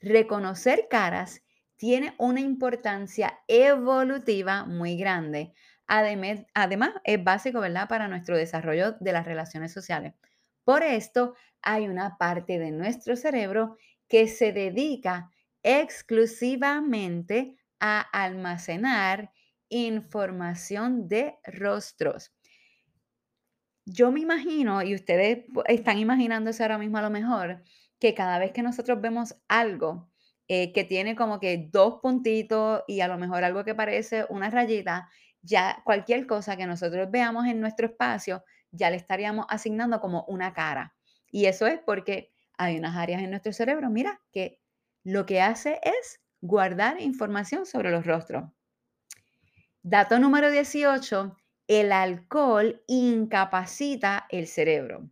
Reconocer 0.03 0.87
caras 0.91 1.41
tiene 1.79 2.15
una 2.19 2.41
importancia 2.41 3.41
evolutiva 3.49 4.67
muy 4.67 4.99
grande. 4.99 5.55
Además, 5.87 6.91
es 7.05 7.25
básico, 7.25 7.61
¿verdad?, 7.61 7.89
para 7.89 8.09
nuestro 8.09 8.37
desarrollo 8.37 8.93
de 9.01 9.13
las 9.13 9.25
relaciones 9.25 9.73
sociales. 9.73 10.13
Por 10.65 10.83
esto, 10.83 11.35
hay 11.63 11.89
una 11.89 12.19
parte 12.19 12.59
de 12.59 12.73
nuestro 12.73 13.17
cerebro 13.17 13.79
que 14.07 14.29
se 14.29 14.53
dedica 14.53 15.31
exclusivamente 15.63 17.57
a 17.81 18.01
almacenar 18.01 19.33
información 19.71 21.09
de 21.09 21.39
rostros. 21.45 22.33
Yo 23.87 24.13
me 24.13 24.21
imagino, 24.21 24.83
y 24.83 24.95
ustedes 24.95 25.47
están 25.67 25.99
imaginándose 25.99 26.63
ahora 26.63 26.79
mismo 26.79 26.99
a 26.99 27.03
lo 27.03 27.11
mejor, 27.11 27.63
que 27.99 28.15
cada 28.15 28.39
vez 28.39 28.53
que 28.53 28.63
nosotros 28.63 29.01
vemos 29.01 29.35
algo 29.49 30.08
eh, 30.49 30.73
que 30.73 30.85
tiene 30.85 31.15
como 31.15 31.41
que 31.41 31.69
dos 31.71 32.01
puntitos 32.01 32.83
y 32.87 33.01
a 33.01 33.09
lo 33.09 33.19
mejor 33.19 33.45
algo 33.45 33.65
que 33.65 33.75
parece 33.75 34.25
una 34.31 34.49
rayita, 34.49 35.09
ya 35.43 35.83
cualquier 35.85 36.27
cosa 36.27 36.57
que 36.57 36.67
nosotros 36.67 37.11
veamos 37.11 37.47
en 37.47 37.61
nuestro 37.61 37.87
espacio, 37.87 38.43
ya 38.71 38.91
le 38.91 38.97
estaríamos 38.97 39.47
asignando 39.51 40.01
como 40.01 40.25
una 40.25 40.55
cara. 40.55 40.97
Y 41.31 41.47
eso 41.47 41.67
es 41.67 41.81
porque 41.85 42.33
hay 42.57 42.79
unas 42.79 42.97
áreas 42.97 43.23
en 43.23 43.31
nuestro 43.31 43.53
cerebro, 43.53 43.91
mira, 43.91 44.23
que 44.33 44.61
lo 45.05 45.27
que 45.27 45.41
hace 45.41 45.81
es 45.83 46.21
guardar 46.41 47.01
información 47.01 47.67
sobre 47.67 47.91
los 47.91 48.07
rostros. 48.07 48.51
Dato 49.83 50.19
número 50.19 50.51
18, 50.51 51.37
el 51.67 51.93
alcohol 51.93 52.83
incapacita 52.87 54.27
el 54.31 54.47
cerebro. 54.47 55.11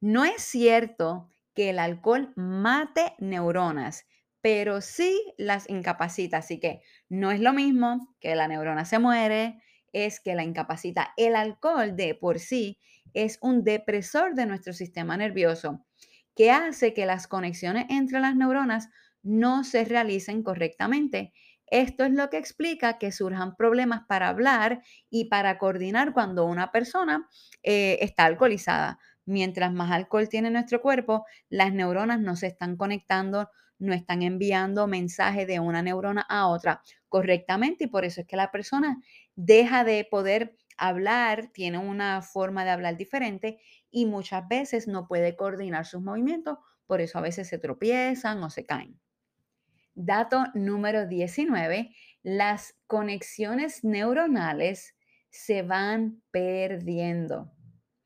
No 0.00 0.24
es 0.24 0.42
cierto 0.42 1.31
que 1.54 1.70
el 1.70 1.78
alcohol 1.78 2.32
mate 2.36 3.14
neuronas, 3.18 4.06
pero 4.40 4.80
sí 4.80 5.22
las 5.38 5.68
incapacita. 5.68 6.38
Así 6.38 6.58
que 6.60 6.80
no 7.08 7.30
es 7.30 7.40
lo 7.40 7.52
mismo 7.52 8.14
que 8.20 8.34
la 8.34 8.48
neurona 8.48 8.84
se 8.84 8.98
muere, 8.98 9.62
es 9.92 10.20
que 10.20 10.34
la 10.34 10.44
incapacita. 10.44 11.12
El 11.16 11.36
alcohol 11.36 11.96
de 11.96 12.14
por 12.14 12.38
sí 12.38 12.78
es 13.14 13.38
un 13.42 13.64
depresor 13.64 14.34
de 14.34 14.46
nuestro 14.46 14.72
sistema 14.72 15.16
nervioso 15.16 15.84
que 16.34 16.50
hace 16.50 16.94
que 16.94 17.06
las 17.06 17.26
conexiones 17.26 17.86
entre 17.90 18.20
las 18.20 18.34
neuronas 18.34 18.88
no 19.22 19.64
se 19.64 19.84
realicen 19.84 20.42
correctamente. 20.42 21.32
Esto 21.66 22.04
es 22.04 22.12
lo 22.12 22.28
que 22.28 22.36
explica 22.38 22.98
que 22.98 23.12
surjan 23.12 23.56
problemas 23.56 24.02
para 24.06 24.28
hablar 24.28 24.82
y 25.08 25.26
para 25.26 25.58
coordinar 25.58 26.12
cuando 26.12 26.44
una 26.44 26.70
persona 26.70 27.28
eh, 27.62 27.98
está 28.00 28.24
alcoholizada. 28.24 28.98
Mientras 29.24 29.72
más 29.72 29.90
alcohol 29.92 30.28
tiene 30.28 30.50
nuestro 30.50 30.80
cuerpo, 30.80 31.24
las 31.48 31.72
neuronas 31.72 32.20
no 32.20 32.36
se 32.36 32.48
están 32.48 32.76
conectando, 32.76 33.50
no 33.78 33.92
están 33.92 34.22
enviando 34.22 34.86
mensaje 34.86 35.46
de 35.46 35.60
una 35.60 35.82
neurona 35.82 36.22
a 36.28 36.48
otra 36.48 36.82
correctamente 37.08 37.84
y 37.84 37.86
por 37.88 38.04
eso 38.04 38.20
es 38.20 38.26
que 38.26 38.36
la 38.36 38.50
persona 38.50 38.98
deja 39.34 39.84
de 39.84 40.06
poder 40.10 40.56
hablar, 40.76 41.48
tiene 41.52 41.78
una 41.78 42.22
forma 42.22 42.64
de 42.64 42.70
hablar 42.70 42.96
diferente 42.96 43.58
y 43.90 44.06
muchas 44.06 44.48
veces 44.48 44.88
no 44.88 45.06
puede 45.06 45.36
coordinar 45.36 45.86
sus 45.86 46.02
movimientos, 46.02 46.58
por 46.86 47.00
eso 47.00 47.18
a 47.18 47.22
veces 47.22 47.48
se 47.48 47.58
tropiezan 47.58 48.42
o 48.42 48.50
se 48.50 48.64
caen. 48.64 48.98
Dato 49.94 50.44
número 50.54 51.06
19, 51.06 51.94
las 52.22 52.74
conexiones 52.86 53.84
neuronales 53.84 54.96
se 55.28 55.62
van 55.62 56.22
perdiendo. 56.30 57.52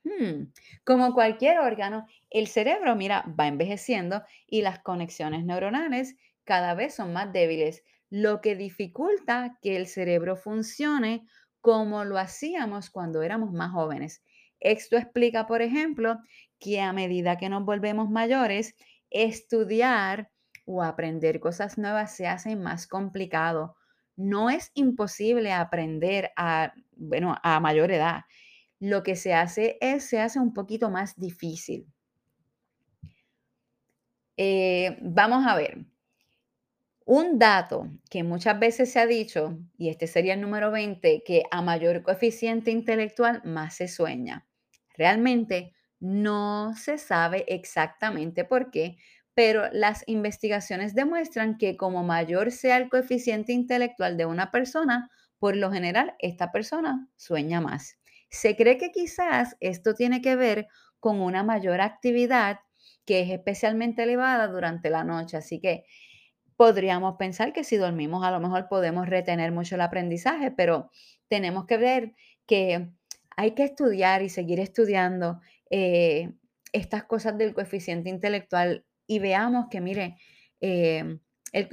Hmm, 0.06 0.52
como 0.84 1.12
cualquier 1.14 1.58
órgano, 1.58 2.06
el 2.30 2.46
cerebro, 2.46 2.94
mira, 2.94 3.24
va 3.38 3.48
envejeciendo 3.48 4.22
y 4.46 4.62
las 4.62 4.78
conexiones 4.78 5.44
neuronales 5.44 6.14
cada 6.44 6.74
vez 6.74 6.94
son 6.94 7.12
más 7.12 7.32
débiles, 7.32 7.82
lo 8.08 8.40
que 8.40 8.54
dificulta 8.54 9.58
que 9.60 9.74
el 9.74 9.88
cerebro 9.88 10.36
funcione 10.36 11.26
como 11.60 12.04
lo 12.04 12.18
hacíamos 12.18 12.88
cuando 12.88 13.22
éramos 13.22 13.52
más 13.52 13.72
jóvenes. 13.72 14.22
Esto 14.60 14.96
explica, 14.96 15.48
por 15.48 15.60
ejemplo, 15.60 16.20
que 16.60 16.80
a 16.80 16.92
medida 16.92 17.36
que 17.36 17.48
nos 17.48 17.64
volvemos 17.64 18.08
mayores, 18.08 18.76
estudiar 19.10 20.30
o 20.66 20.84
aprender 20.84 21.40
cosas 21.40 21.78
nuevas 21.78 22.14
se 22.14 22.28
hace 22.28 22.54
más 22.54 22.86
complicado. 22.86 23.74
No 24.14 24.50
es 24.50 24.70
imposible 24.74 25.52
aprender 25.52 26.30
a, 26.36 26.74
bueno, 26.92 27.36
a 27.42 27.58
mayor 27.58 27.90
edad 27.90 28.20
lo 28.80 29.02
que 29.02 29.16
se 29.16 29.34
hace 29.34 29.78
es, 29.80 30.04
se 30.04 30.20
hace 30.20 30.40
un 30.40 30.52
poquito 30.54 30.90
más 30.90 31.16
difícil. 31.16 31.86
Eh, 34.36 34.98
vamos 35.02 35.46
a 35.46 35.56
ver. 35.56 35.86
Un 37.06 37.38
dato 37.38 37.88
que 38.10 38.22
muchas 38.24 38.58
veces 38.58 38.92
se 38.92 38.98
ha 38.98 39.06
dicho, 39.06 39.58
y 39.78 39.88
este 39.88 40.06
sería 40.08 40.34
el 40.34 40.40
número 40.40 40.70
20, 40.70 41.22
que 41.24 41.44
a 41.50 41.62
mayor 41.62 42.02
coeficiente 42.02 42.70
intelectual 42.70 43.40
más 43.44 43.76
se 43.76 43.86
sueña. 43.88 44.46
Realmente 44.94 45.72
no 46.00 46.74
se 46.76 46.98
sabe 46.98 47.44
exactamente 47.48 48.44
por 48.44 48.70
qué, 48.70 48.96
pero 49.34 49.68
las 49.72 50.02
investigaciones 50.06 50.94
demuestran 50.94 51.58
que 51.58 51.76
como 51.76 52.02
mayor 52.02 52.50
sea 52.50 52.76
el 52.78 52.88
coeficiente 52.88 53.52
intelectual 53.52 54.16
de 54.16 54.26
una 54.26 54.50
persona, 54.50 55.10
por 55.38 55.56
lo 55.56 55.70
general 55.70 56.14
esta 56.18 56.50
persona 56.50 57.08
sueña 57.16 57.60
más. 57.60 57.96
Se 58.28 58.56
cree 58.56 58.78
que 58.78 58.90
quizás 58.90 59.56
esto 59.60 59.94
tiene 59.94 60.20
que 60.20 60.36
ver 60.36 60.68
con 61.00 61.20
una 61.20 61.42
mayor 61.42 61.80
actividad 61.80 62.60
que 63.04 63.20
es 63.20 63.30
especialmente 63.30 64.02
elevada 64.02 64.48
durante 64.48 64.90
la 64.90 65.04
noche. 65.04 65.36
Así 65.36 65.60
que 65.60 65.84
podríamos 66.56 67.16
pensar 67.16 67.52
que 67.52 67.64
si 67.64 67.76
dormimos 67.76 68.24
a 68.24 68.30
lo 68.30 68.40
mejor 68.40 68.68
podemos 68.68 69.08
retener 69.08 69.52
mucho 69.52 69.76
el 69.76 69.82
aprendizaje, 69.82 70.50
pero 70.50 70.90
tenemos 71.28 71.66
que 71.66 71.76
ver 71.76 72.14
que 72.46 72.90
hay 73.36 73.52
que 73.52 73.64
estudiar 73.64 74.22
y 74.22 74.28
seguir 74.28 74.60
estudiando 74.60 75.40
eh, 75.70 76.32
estas 76.72 77.04
cosas 77.04 77.36
del 77.38 77.54
coeficiente 77.54 78.08
intelectual 78.08 78.84
y 79.06 79.18
veamos 79.18 79.66
que, 79.70 79.80
mire, 79.80 80.16
eh, 80.60 81.18
el, 81.52 81.68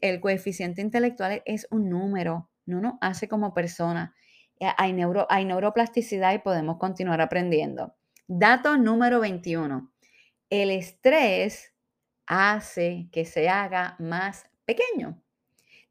el 0.00 0.20
coeficiente 0.20 0.80
intelectual 0.80 1.42
es 1.44 1.66
un 1.70 1.90
número, 1.90 2.50
no 2.66 2.80
nos 2.80 2.94
hace 3.00 3.28
como 3.28 3.52
persona. 3.52 4.14
Eh, 4.60 4.68
hay, 4.76 4.92
neuro, 4.92 5.26
hay 5.30 5.44
neuroplasticidad 5.44 6.34
y 6.34 6.38
podemos 6.38 6.78
continuar 6.78 7.20
aprendiendo. 7.20 7.94
Dato 8.26 8.76
número 8.76 9.20
21. 9.20 9.92
El 10.50 10.70
estrés 10.70 11.74
hace 12.26 13.08
que 13.12 13.24
se 13.24 13.48
haga 13.48 13.96
más 13.98 14.50
pequeño. 14.64 15.22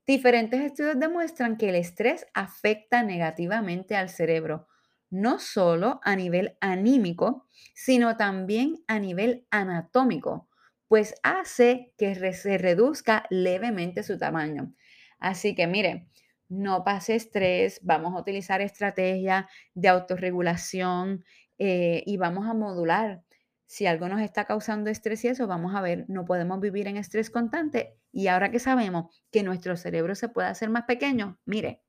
Diferentes 0.06 0.62
estudios 0.62 1.00
demuestran 1.00 1.58
que 1.58 1.70
el 1.70 1.76
estrés 1.76 2.28
afecta 2.34 3.04
negativamente 3.04 3.96
al 3.96 4.10
cerebro, 4.10 4.68
no 5.10 5.40
solo 5.40 6.00
a 6.04 6.16
nivel 6.16 6.58
anímico, 6.62 7.46
sino 7.74 8.16
también 8.16 8.84
a 8.88 9.00
nivel 9.00 9.46
anatómico, 9.52 10.48
pues 10.88 11.16
hace 11.24 11.94
que 11.98 12.16
se 12.34 12.58
reduzca 12.58 13.26
levemente 13.30 14.04
su 14.04 14.18
tamaño. 14.18 14.74
Así 15.20 15.56
que 15.56 15.68
mire, 15.68 16.08
no 16.50 16.84
pase 16.84 17.16
estrés, 17.16 17.80
vamos 17.84 18.14
a 18.14 18.20
utilizar 18.20 18.62
estrategias 18.62 19.46
de 19.74 19.88
autorregulación 19.88 21.24
eh, 21.58 22.04
y 22.06 22.18
vamos 22.18 22.48
a 22.48 22.54
modular 22.54 23.22
si 23.68 23.86
algo 23.86 24.08
nos 24.08 24.22
está 24.22 24.46
causando 24.46 24.90
estrés 24.90 25.26
y 25.26 25.28
eso, 25.28 25.46
vamos 25.46 25.76
a 25.76 25.82
ver, 25.82 26.06
no 26.08 26.24
podemos 26.24 26.60
vivir 26.62 26.88
en 26.88 26.96
estrés 26.96 27.30
constante. 27.30 27.98
Y 28.14 28.28
ahora 28.28 28.50
que 28.50 28.60
sabemos 28.60 29.22
que 29.30 29.44
nuestro 29.44 29.76
cerebro 29.76 30.16
se 30.16 30.30
puede 30.30 30.48
hacer 30.48 30.70
más 30.70 30.86
pequeño, 30.86 31.38
mire, 31.46 31.84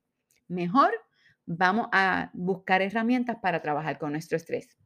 mejor 0.49 0.91
vamos 1.45 1.87
a 1.93 2.31
buscar 2.33 2.81
herramientas 2.81 3.37
para 3.41 3.61
trabajar 3.61 3.97
con 3.97 4.11
nuestro 4.11 4.35
estrés. 4.35 4.77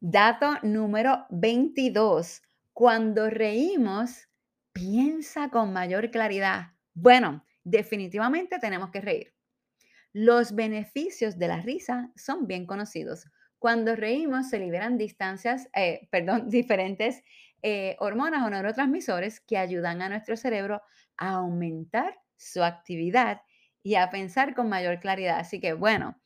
Dato 0.00 0.54
número 0.62 1.26
22. 1.30 2.42
Cuando 2.72 3.28
reímos, 3.28 4.28
piensa 4.72 5.50
con 5.50 5.72
mayor 5.72 6.10
claridad. 6.10 6.72
Bueno, 6.94 7.44
definitivamente 7.70 8.58
tenemos 8.58 8.90
que 8.90 9.00
reír. 9.00 9.34
Los 10.12 10.54
beneficios 10.54 11.38
de 11.38 11.48
la 11.48 11.60
risa 11.60 12.10
son 12.16 12.46
bien 12.46 12.66
conocidos. 12.66 13.26
Cuando 13.58 13.96
reímos 13.96 14.48
se 14.48 14.58
liberan 14.58 14.98
distancias, 14.98 15.68
eh, 15.74 16.08
perdón, 16.10 16.48
diferentes 16.48 17.22
eh, 17.62 17.96
hormonas 17.98 18.46
o 18.46 18.50
neurotransmisores 18.50 19.40
que 19.40 19.58
ayudan 19.58 20.00
a 20.00 20.08
nuestro 20.08 20.36
cerebro 20.36 20.82
a 21.16 21.30
aumentar 21.30 22.18
su 22.36 22.62
actividad 22.62 23.42
y 23.82 23.96
a 23.96 24.10
pensar 24.10 24.54
con 24.54 24.68
mayor 24.68 25.00
claridad. 25.00 25.38
Así 25.38 25.60
que 25.60 25.72
bueno, 25.72 26.20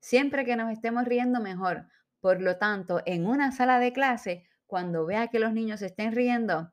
siempre 0.00 0.44
que 0.44 0.56
nos 0.56 0.70
estemos 0.70 1.04
riendo 1.04 1.40
mejor. 1.40 1.88
Por 2.20 2.40
lo 2.40 2.56
tanto, 2.56 3.02
en 3.06 3.26
una 3.26 3.52
sala 3.52 3.78
de 3.78 3.92
clase, 3.92 4.44
cuando 4.66 5.06
vea 5.06 5.28
que 5.28 5.38
los 5.38 5.52
niños 5.52 5.82
estén 5.82 6.12
riendo, 6.12 6.72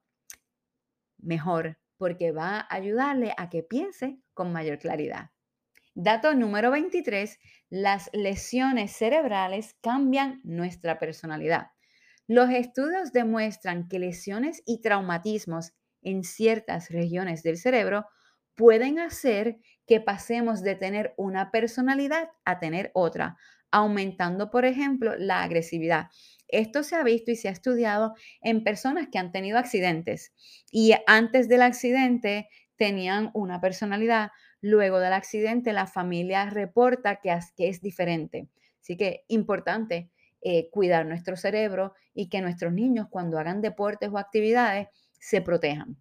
mejor, 1.17 1.77
porque 1.97 2.31
va 2.31 2.59
a 2.59 2.67
ayudarle 2.69 3.33
a 3.37 3.49
que 3.49 3.63
piense 3.63 4.19
con 4.33 4.51
mayor 4.51 4.79
claridad. 4.79 5.31
Dato 5.93 6.33
número 6.33 6.71
23, 6.71 7.39
las 7.69 8.09
lesiones 8.11 8.91
cerebrales 8.91 9.75
cambian 9.81 10.41
nuestra 10.43 10.99
personalidad. 10.99 11.67
Los 12.27 12.49
estudios 12.49 13.13
demuestran 13.13 13.87
que 13.87 13.99
lesiones 13.99 14.61
y 14.65 14.81
traumatismos 14.81 15.73
en 16.01 16.23
ciertas 16.23 16.89
regiones 16.89 17.43
del 17.43 17.57
cerebro 17.57 18.07
pueden 18.55 18.99
hacer 18.99 19.57
que 19.85 20.01
pasemos 20.01 20.61
de 20.63 20.75
tener 20.75 21.13
una 21.17 21.51
personalidad 21.51 22.29
a 22.45 22.59
tener 22.59 22.91
otra, 22.93 23.37
aumentando, 23.71 24.49
por 24.49 24.65
ejemplo, 24.65 25.15
la 25.17 25.43
agresividad. 25.43 26.07
Esto 26.55 26.83
se 26.83 26.95
ha 26.95 27.03
visto 27.03 27.31
y 27.31 27.35
se 27.35 27.49
ha 27.49 27.51
estudiado 27.51 28.13
en 28.41 28.63
personas 28.63 29.09
que 29.11 29.19
han 29.19 29.31
tenido 29.31 29.57
accidentes 29.57 30.33
y 30.71 30.93
antes 31.05 31.49
del 31.49 31.61
accidente 31.61 32.47
tenían 32.77 33.31
una 33.33 33.59
personalidad, 33.59 34.31
luego 34.61 34.99
del 34.99 35.13
accidente 35.13 35.73
la 35.73 35.87
familia 35.87 36.49
reporta 36.49 37.17
que, 37.17 37.37
es 37.57 37.81
diferente. 37.81 38.47
Así 38.81 38.95
que 38.97 39.25
importante 39.27 40.11
eh, 40.41 40.69
cuidar 40.71 41.05
nuestro 41.05 41.35
cerebro 41.35 41.93
y 42.13 42.29
que 42.29 42.41
nuestros 42.41 42.71
niños 42.71 43.07
cuando 43.09 43.37
hagan 43.37 43.61
deportes 43.61 44.09
o 44.11 44.17
actividades 44.17 44.87
se 45.19 45.41
protejan. 45.41 45.97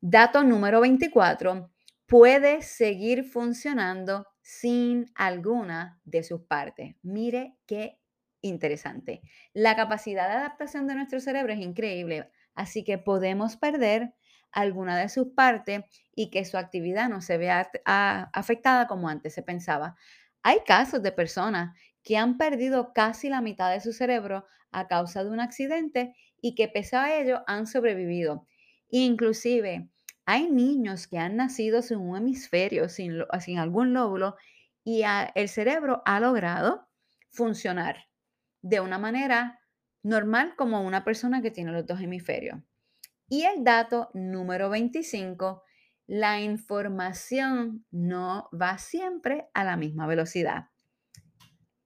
Dato 0.00 0.44
número 0.44 0.80
24, 0.80 1.72
puede 2.06 2.62
seguir 2.62 3.24
funcionando 3.24 4.26
sin 4.42 5.10
alguna 5.16 6.00
de 6.04 6.22
sus 6.22 6.42
partes. 6.42 6.94
Mire 7.02 7.56
qué 7.66 7.98
interesante. 8.46 9.22
La 9.52 9.76
capacidad 9.76 10.28
de 10.28 10.36
adaptación 10.36 10.86
de 10.86 10.94
nuestro 10.94 11.20
cerebro 11.20 11.52
es 11.52 11.60
increíble, 11.60 12.30
así 12.54 12.84
que 12.84 12.98
podemos 12.98 13.56
perder 13.56 14.14
alguna 14.52 14.96
de 14.96 15.08
sus 15.08 15.28
partes 15.28 15.84
y 16.14 16.30
que 16.30 16.44
su 16.44 16.56
actividad 16.56 17.08
no 17.08 17.20
se 17.20 17.36
vea 17.36 17.70
afectada 18.32 18.86
como 18.86 19.08
antes 19.08 19.34
se 19.34 19.42
pensaba. 19.42 19.96
Hay 20.42 20.60
casos 20.66 21.02
de 21.02 21.12
personas 21.12 21.76
que 22.02 22.16
han 22.16 22.38
perdido 22.38 22.92
casi 22.92 23.28
la 23.28 23.40
mitad 23.40 23.70
de 23.70 23.80
su 23.80 23.92
cerebro 23.92 24.46
a 24.70 24.86
causa 24.86 25.24
de 25.24 25.30
un 25.30 25.40
accidente 25.40 26.14
y 26.40 26.54
que 26.54 26.68
pese 26.68 26.96
a 26.96 27.20
ello 27.20 27.42
han 27.46 27.66
sobrevivido. 27.66 28.46
Inclusive 28.88 29.90
hay 30.24 30.50
niños 30.50 31.06
que 31.06 31.18
han 31.18 31.36
nacido 31.36 31.82
sin 31.82 31.98
un 31.98 32.16
hemisferio, 32.16 32.88
sin, 32.88 33.24
sin 33.40 33.58
algún 33.58 33.92
lóbulo, 33.92 34.36
y 34.84 35.02
el 35.34 35.48
cerebro 35.48 36.02
ha 36.04 36.20
logrado 36.20 36.88
funcionar 37.30 38.05
de 38.68 38.80
una 38.80 38.98
manera 38.98 39.60
normal 40.02 40.54
como 40.56 40.82
una 40.82 41.04
persona 41.04 41.40
que 41.40 41.52
tiene 41.52 41.70
los 41.70 41.86
dos 41.86 42.00
hemisferios. 42.00 42.58
Y 43.28 43.44
el 43.44 43.62
dato 43.62 44.10
número 44.12 44.70
25, 44.70 45.62
la 46.06 46.40
información 46.40 47.84
no 47.92 48.48
va 48.52 48.78
siempre 48.78 49.48
a 49.54 49.62
la 49.62 49.76
misma 49.76 50.06
velocidad. 50.08 50.66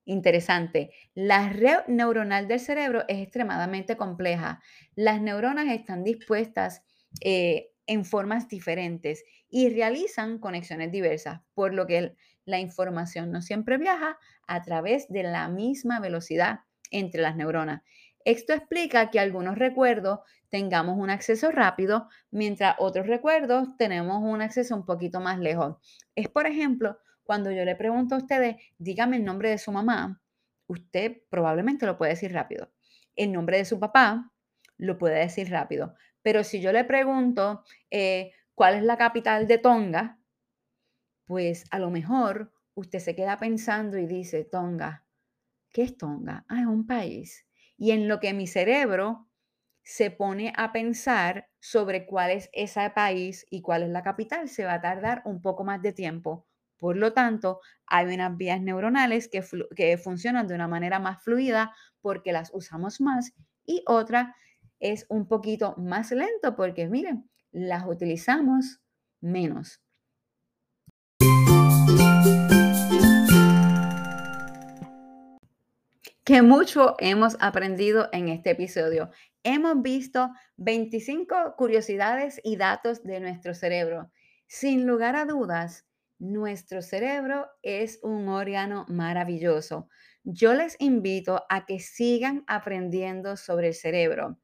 Interesante. 0.07 0.91
La 1.15 1.51
red 1.51 1.87
neuronal 1.87 2.49
del 2.49 2.61
cerebro 2.61 3.05
es 3.09 3.19
extremadamente 3.19 3.97
compleja. 3.97 4.63
Las 4.95 5.21
neuronas 5.21 5.69
están 5.69 6.03
dispuestas 6.03 6.83
eh, 7.21 7.73
en 7.87 8.07
formas 8.07 8.49
diferentes 8.49 9.23
y 9.51 9.69
realizan 9.69 10.39
conexiones 10.39 10.91
diversas, 10.91 11.41
por 11.53 11.75
lo 11.75 11.87
que 11.87 12.15
la 12.47 12.59
información 12.59 13.31
no 13.31 13.43
siempre 13.43 13.77
viaja 13.77 14.19
a 14.47 14.63
través 14.63 15.09
de 15.09 15.25
la 15.25 15.49
misma 15.49 16.01
velocidad 16.01 16.61
entre 16.91 17.23
las 17.23 17.37
neuronas. 17.37 17.83
Esto 18.25 18.53
explica 18.53 19.11
que 19.11 19.19
algunos 19.19 19.57
recuerdos 19.57 20.21
tengamos 20.51 20.99
un 20.99 21.11
acceso 21.11 21.51
rápido, 21.51 22.09
mientras 22.31 22.77
otros 22.79 23.07
recuerdos 23.07 23.77
tenemos 23.77 24.23
un 24.23 24.43
acceso 24.43 24.75
un 24.77 24.85
poquito 24.85 25.21
más 25.21 25.39
lejos. 25.39 25.77
Es, 26.15 26.29
por 26.29 26.47
ejemplo, 26.47 26.99
cuando 27.23 27.51
yo 27.51 27.65
le 27.65 27.77
pregunto 27.77 28.15
a 28.15 28.19
ustedes, 28.19 28.57
dígame 28.79 29.17
el 29.17 29.25
nombre 29.25 29.51
de 29.51 29.59
su 29.59 29.73
mamá, 29.73 30.21
usted 30.67 31.23
probablemente 31.31 31.87
lo 31.87 31.97
puede 31.97 32.13
decir 32.13 32.33
rápido. 32.33 32.71
El 33.17 33.33
nombre 33.33 33.59
de 33.59 33.65
su 33.65 33.79
papá 33.79 34.33
lo 34.77 34.99
puede 34.99 35.21
decir 35.21 35.51
rápido. 35.51 35.95
Pero 36.23 36.45
si 36.45 36.61
yo 36.61 36.73
le 36.73 36.85
pregunto 36.85 37.63
eh, 37.91 38.33
cuál 38.55 38.75
es 38.75 38.83
la 38.83 38.97
capital 38.97 39.47
de 39.47 39.59
Tonga, 39.59 40.19
pues 41.25 41.65
a 41.71 41.79
lo 41.79 41.91
mejor 41.91 42.53
usted 42.75 42.99
se 42.99 43.15
queda 43.15 43.37
pensando 43.39 43.99
y 43.99 44.07
dice, 44.07 44.45
Tonga, 44.45 45.05
¿qué 45.73 45.83
es 45.83 45.97
Tonga? 45.97 46.45
Ah, 46.49 46.61
es 46.61 46.67
un 46.67 46.87
país. 46.87 47.47
Y 47.77 47.93
en 47.93 48.09
lo 48.09 48.21
que 48.21 48.33
mi 48.33 48.47
cerebro 48.47 49.29
se 49.83 50.11
pone 50.11 50.53
a 50.57 50.73
pensar 50.73 51.49
sobre 51.59 52.07
cuál 52.07 52.31
es 52.31 52.51
ese 52.53 52.91
país 52.91 53.47
y 53.51 53.63
cuál 53.63 53.83
es 53.83 53.91
la 53.91 54.03
capital, 54.03 54.49
se 54.49 54.65
va 54.65 54.75
a 54.75 54.81
tardar 54.81 55.23
un 55.25 55.41
poco 55.43 55.65
más 55.65 55.83
de 55.83 55.93
tiempo. 55.93 56.47
Por 56.79 56.97
lo 56.97 57.13
tanto, 57.13 57.61
hay 57.87 58.15
unas 58.15 58.37
vías 58.37 58.61
neuronales 58.61 59.29
que, 59.29 59.45
que 59.77 59.99
funcionan 59.99 60.47
de 60.47 60.55
una 60.55 60.69
manera 60.69 60.99
más 60.99 61.23
fluida 61.23 61.75
porque 62.01 62.33
las 62.33 62.51
usamos 62.55 63.01
más 63.01 63.33
y 63.67 63.83
otras 63.87 64.35
es 64.79 65.07
un 65.09 65.29
poquito 65.29 65.75
más 65.77 66.11
lento 66.11 66.57
porque, 66.57 66.89
miren, 66.89 67.31
las 67.53 67.87
utilizamos 67.87 68.81
menos. 69.21 69.83
Que 76.31 76.43
mucho 76.43 76.95
hemos 77.01 77.37
aprendido 77.41 78.09
en 78.13 78.29
este 78.29 78.51
episodio. 78.51 79.11
Hemos 79.43 79.83
visto 79.83 80.31
25 80.59 81.57
curiosidades 81.57 82.41
y 82.45 82.55
datos 82.55 83.03
de 83.03 83.19
nuestro 83.19 83.53
cerebro. 83.53 84.13
Sin 84.47 84.87
lugar 84.87 85.17
a 85.17 85.25
dudas, 85.25 85.89
nuestro 86.21 86.83
cerebro 86.83 87.49
es 87.63 87.99
un 88.05 88.29
órgano 88.29 88.87
maravilloso. 88.87 89.89
Yo 90.23 90.55
les 90.55 90.77
invito 90.79 91.43
a 91.49 91.67
que 91.67 91.81
sigan 91.81 92.45
aprendiendo 92.47 93.37
sobre 93.37 93.67
el 93.67 93.75
cerebro 93.75 94.39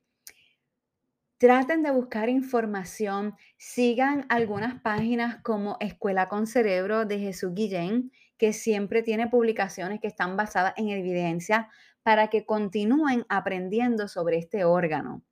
traten 1.39 1.83
de 1.83 1.91
buscar 1.91 2.29
información, 2.29 3.35
sigan 3.59 4.25
algunas 4.29 4.81
páginas 4.81 5.43
como 5.43 5.77
Escuela 5.81 6.29
con 6.29 6.47
Cerebro 6.47 7.05
de 7.05 7.19
Jesús 7.19 7.53
Guillén, 7.55 8.11
que 8.39 8.53
siempre 8.53 9.03
tiene 9.03 9.29
publicaciones 9.29 10.01
que 10.01 10.07
están 10.07 10.37
basadas 10.37 10.75
en 10.77 10.89
evidencia 10.89 11.69
para 12.03 12.29
que 12.29 12.45
continúen 12.45 13.25
aprendiendo 13.29 14.09
sobre 14.09 14.39
este 14.39 14.65
órgano. 14.65 15.23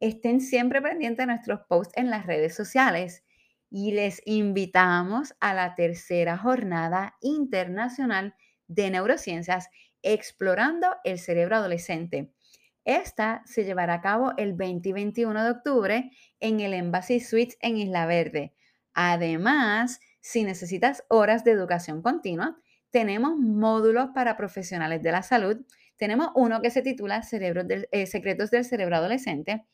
Estén 0.00 0.40
siempre 0.40 0.82
pendientes 0.82 1.26
de 1.26 1.32
nuestros 1.32 1.60
posts 1.68 1.96
en 1.96 2.10
las 2.10 2.26
redes 2.26 2.54
sociales 2.54 3.24
y 3.70 3.92
les 3.92 4.22
invitamos 4.26 5.34
a 5.40 5.54
la 5.54 5.74
tercera 5.74 6.36
jornada 6.36 7.16
internacional 7.20 8.34
de 8.66 8.90
neurociencias 8.90 9.68
explorando 10.02 10.88
el 11.04 11.18
cerebro 11.18 11.56
adolescente 11.56 12.34
esta 12.84 13.42
se 13.46 13.64
llevará 13.64 13.94
a 13.94 14.00
cabo 14.02 14.34
el 14.36 14.52
20 14.52 14.90
y 14.90 14.92
21 14.92 15.42
de 15.42 15.50
octubre 15.50 16.10
en 16.40 16.60
el 16.60 16.74
Embassy 16.74 17.18
Suites 17.18 17.56
en 17.60 17.78
Isla 17.78 18.04
Verde. 18.04 18.52
Además, 18.92 20.00
si 20.24 20.42
necesitas 20.42 21.04
horas 21.08 21.44
de 21.44 21.50
educación 21.50 22.00
continua, 22.00 22.56
tenemos 22.88 23.36
módulos 23.36 24.08
para 24.14 24.38
profesionales 24.38 25.02
de 25.02 25.12
la 25.12 25.22
salud. 25.22 25.58
Tenemos 25.98 26.30
uno 26.34 26.62
que 26.62 26.70
se 26.70 26.80
titula 26.80 27.20
eh, 27.30 28.06
Secretos 28.06 28.50
del 28.50 28.64
Cerebro 28.64 28.96
Adolescente, 28.96 29.66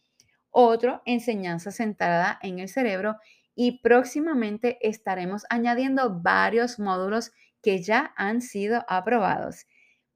otro 0.50 1.02
Enseñanza 1.06 1.70
centrada 1.70 2.36
en 2.42 2.58
el 2.58 2.68
cerebro 2.68 3.16
y 3.54 3.78
próximamente 3.78 4.78
estaremos 4.80 5.44
añadiendo 5.50 6.20
varios 6.20 6.80
módulos 6.80 7.30
que 7.62 7.80
ya 7.80 8.12
han 8.16 8.40
sido 8.40 8.84
aprobados. 8.88 9.68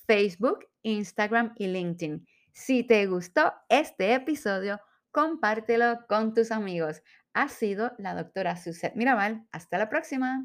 Facebook, 0.06 0.66
Instagram 0.82 1.54
y 1.56 1.66
LinkedIn. 1.66 2.26
Si 2.52 2.84
te 2.84 3.06
gustó 3.06 3.52
este 3.68 4.14
episodio, 4.14 4.80
compártelo 5.10 6.00
con 6.08 6.34
tus 6.34 6.50
amigos. 6.50 7.02
Ha 7.34 7.48
sido 7.48 7.92
la 7.98 8.14
doctora 8.14 8.56
Suzette 8.56 8.96
Mirabal. 8.96 9.46
Hasta 9.52 9.78
la 9.78 9.88
próxima. 9.88 10.44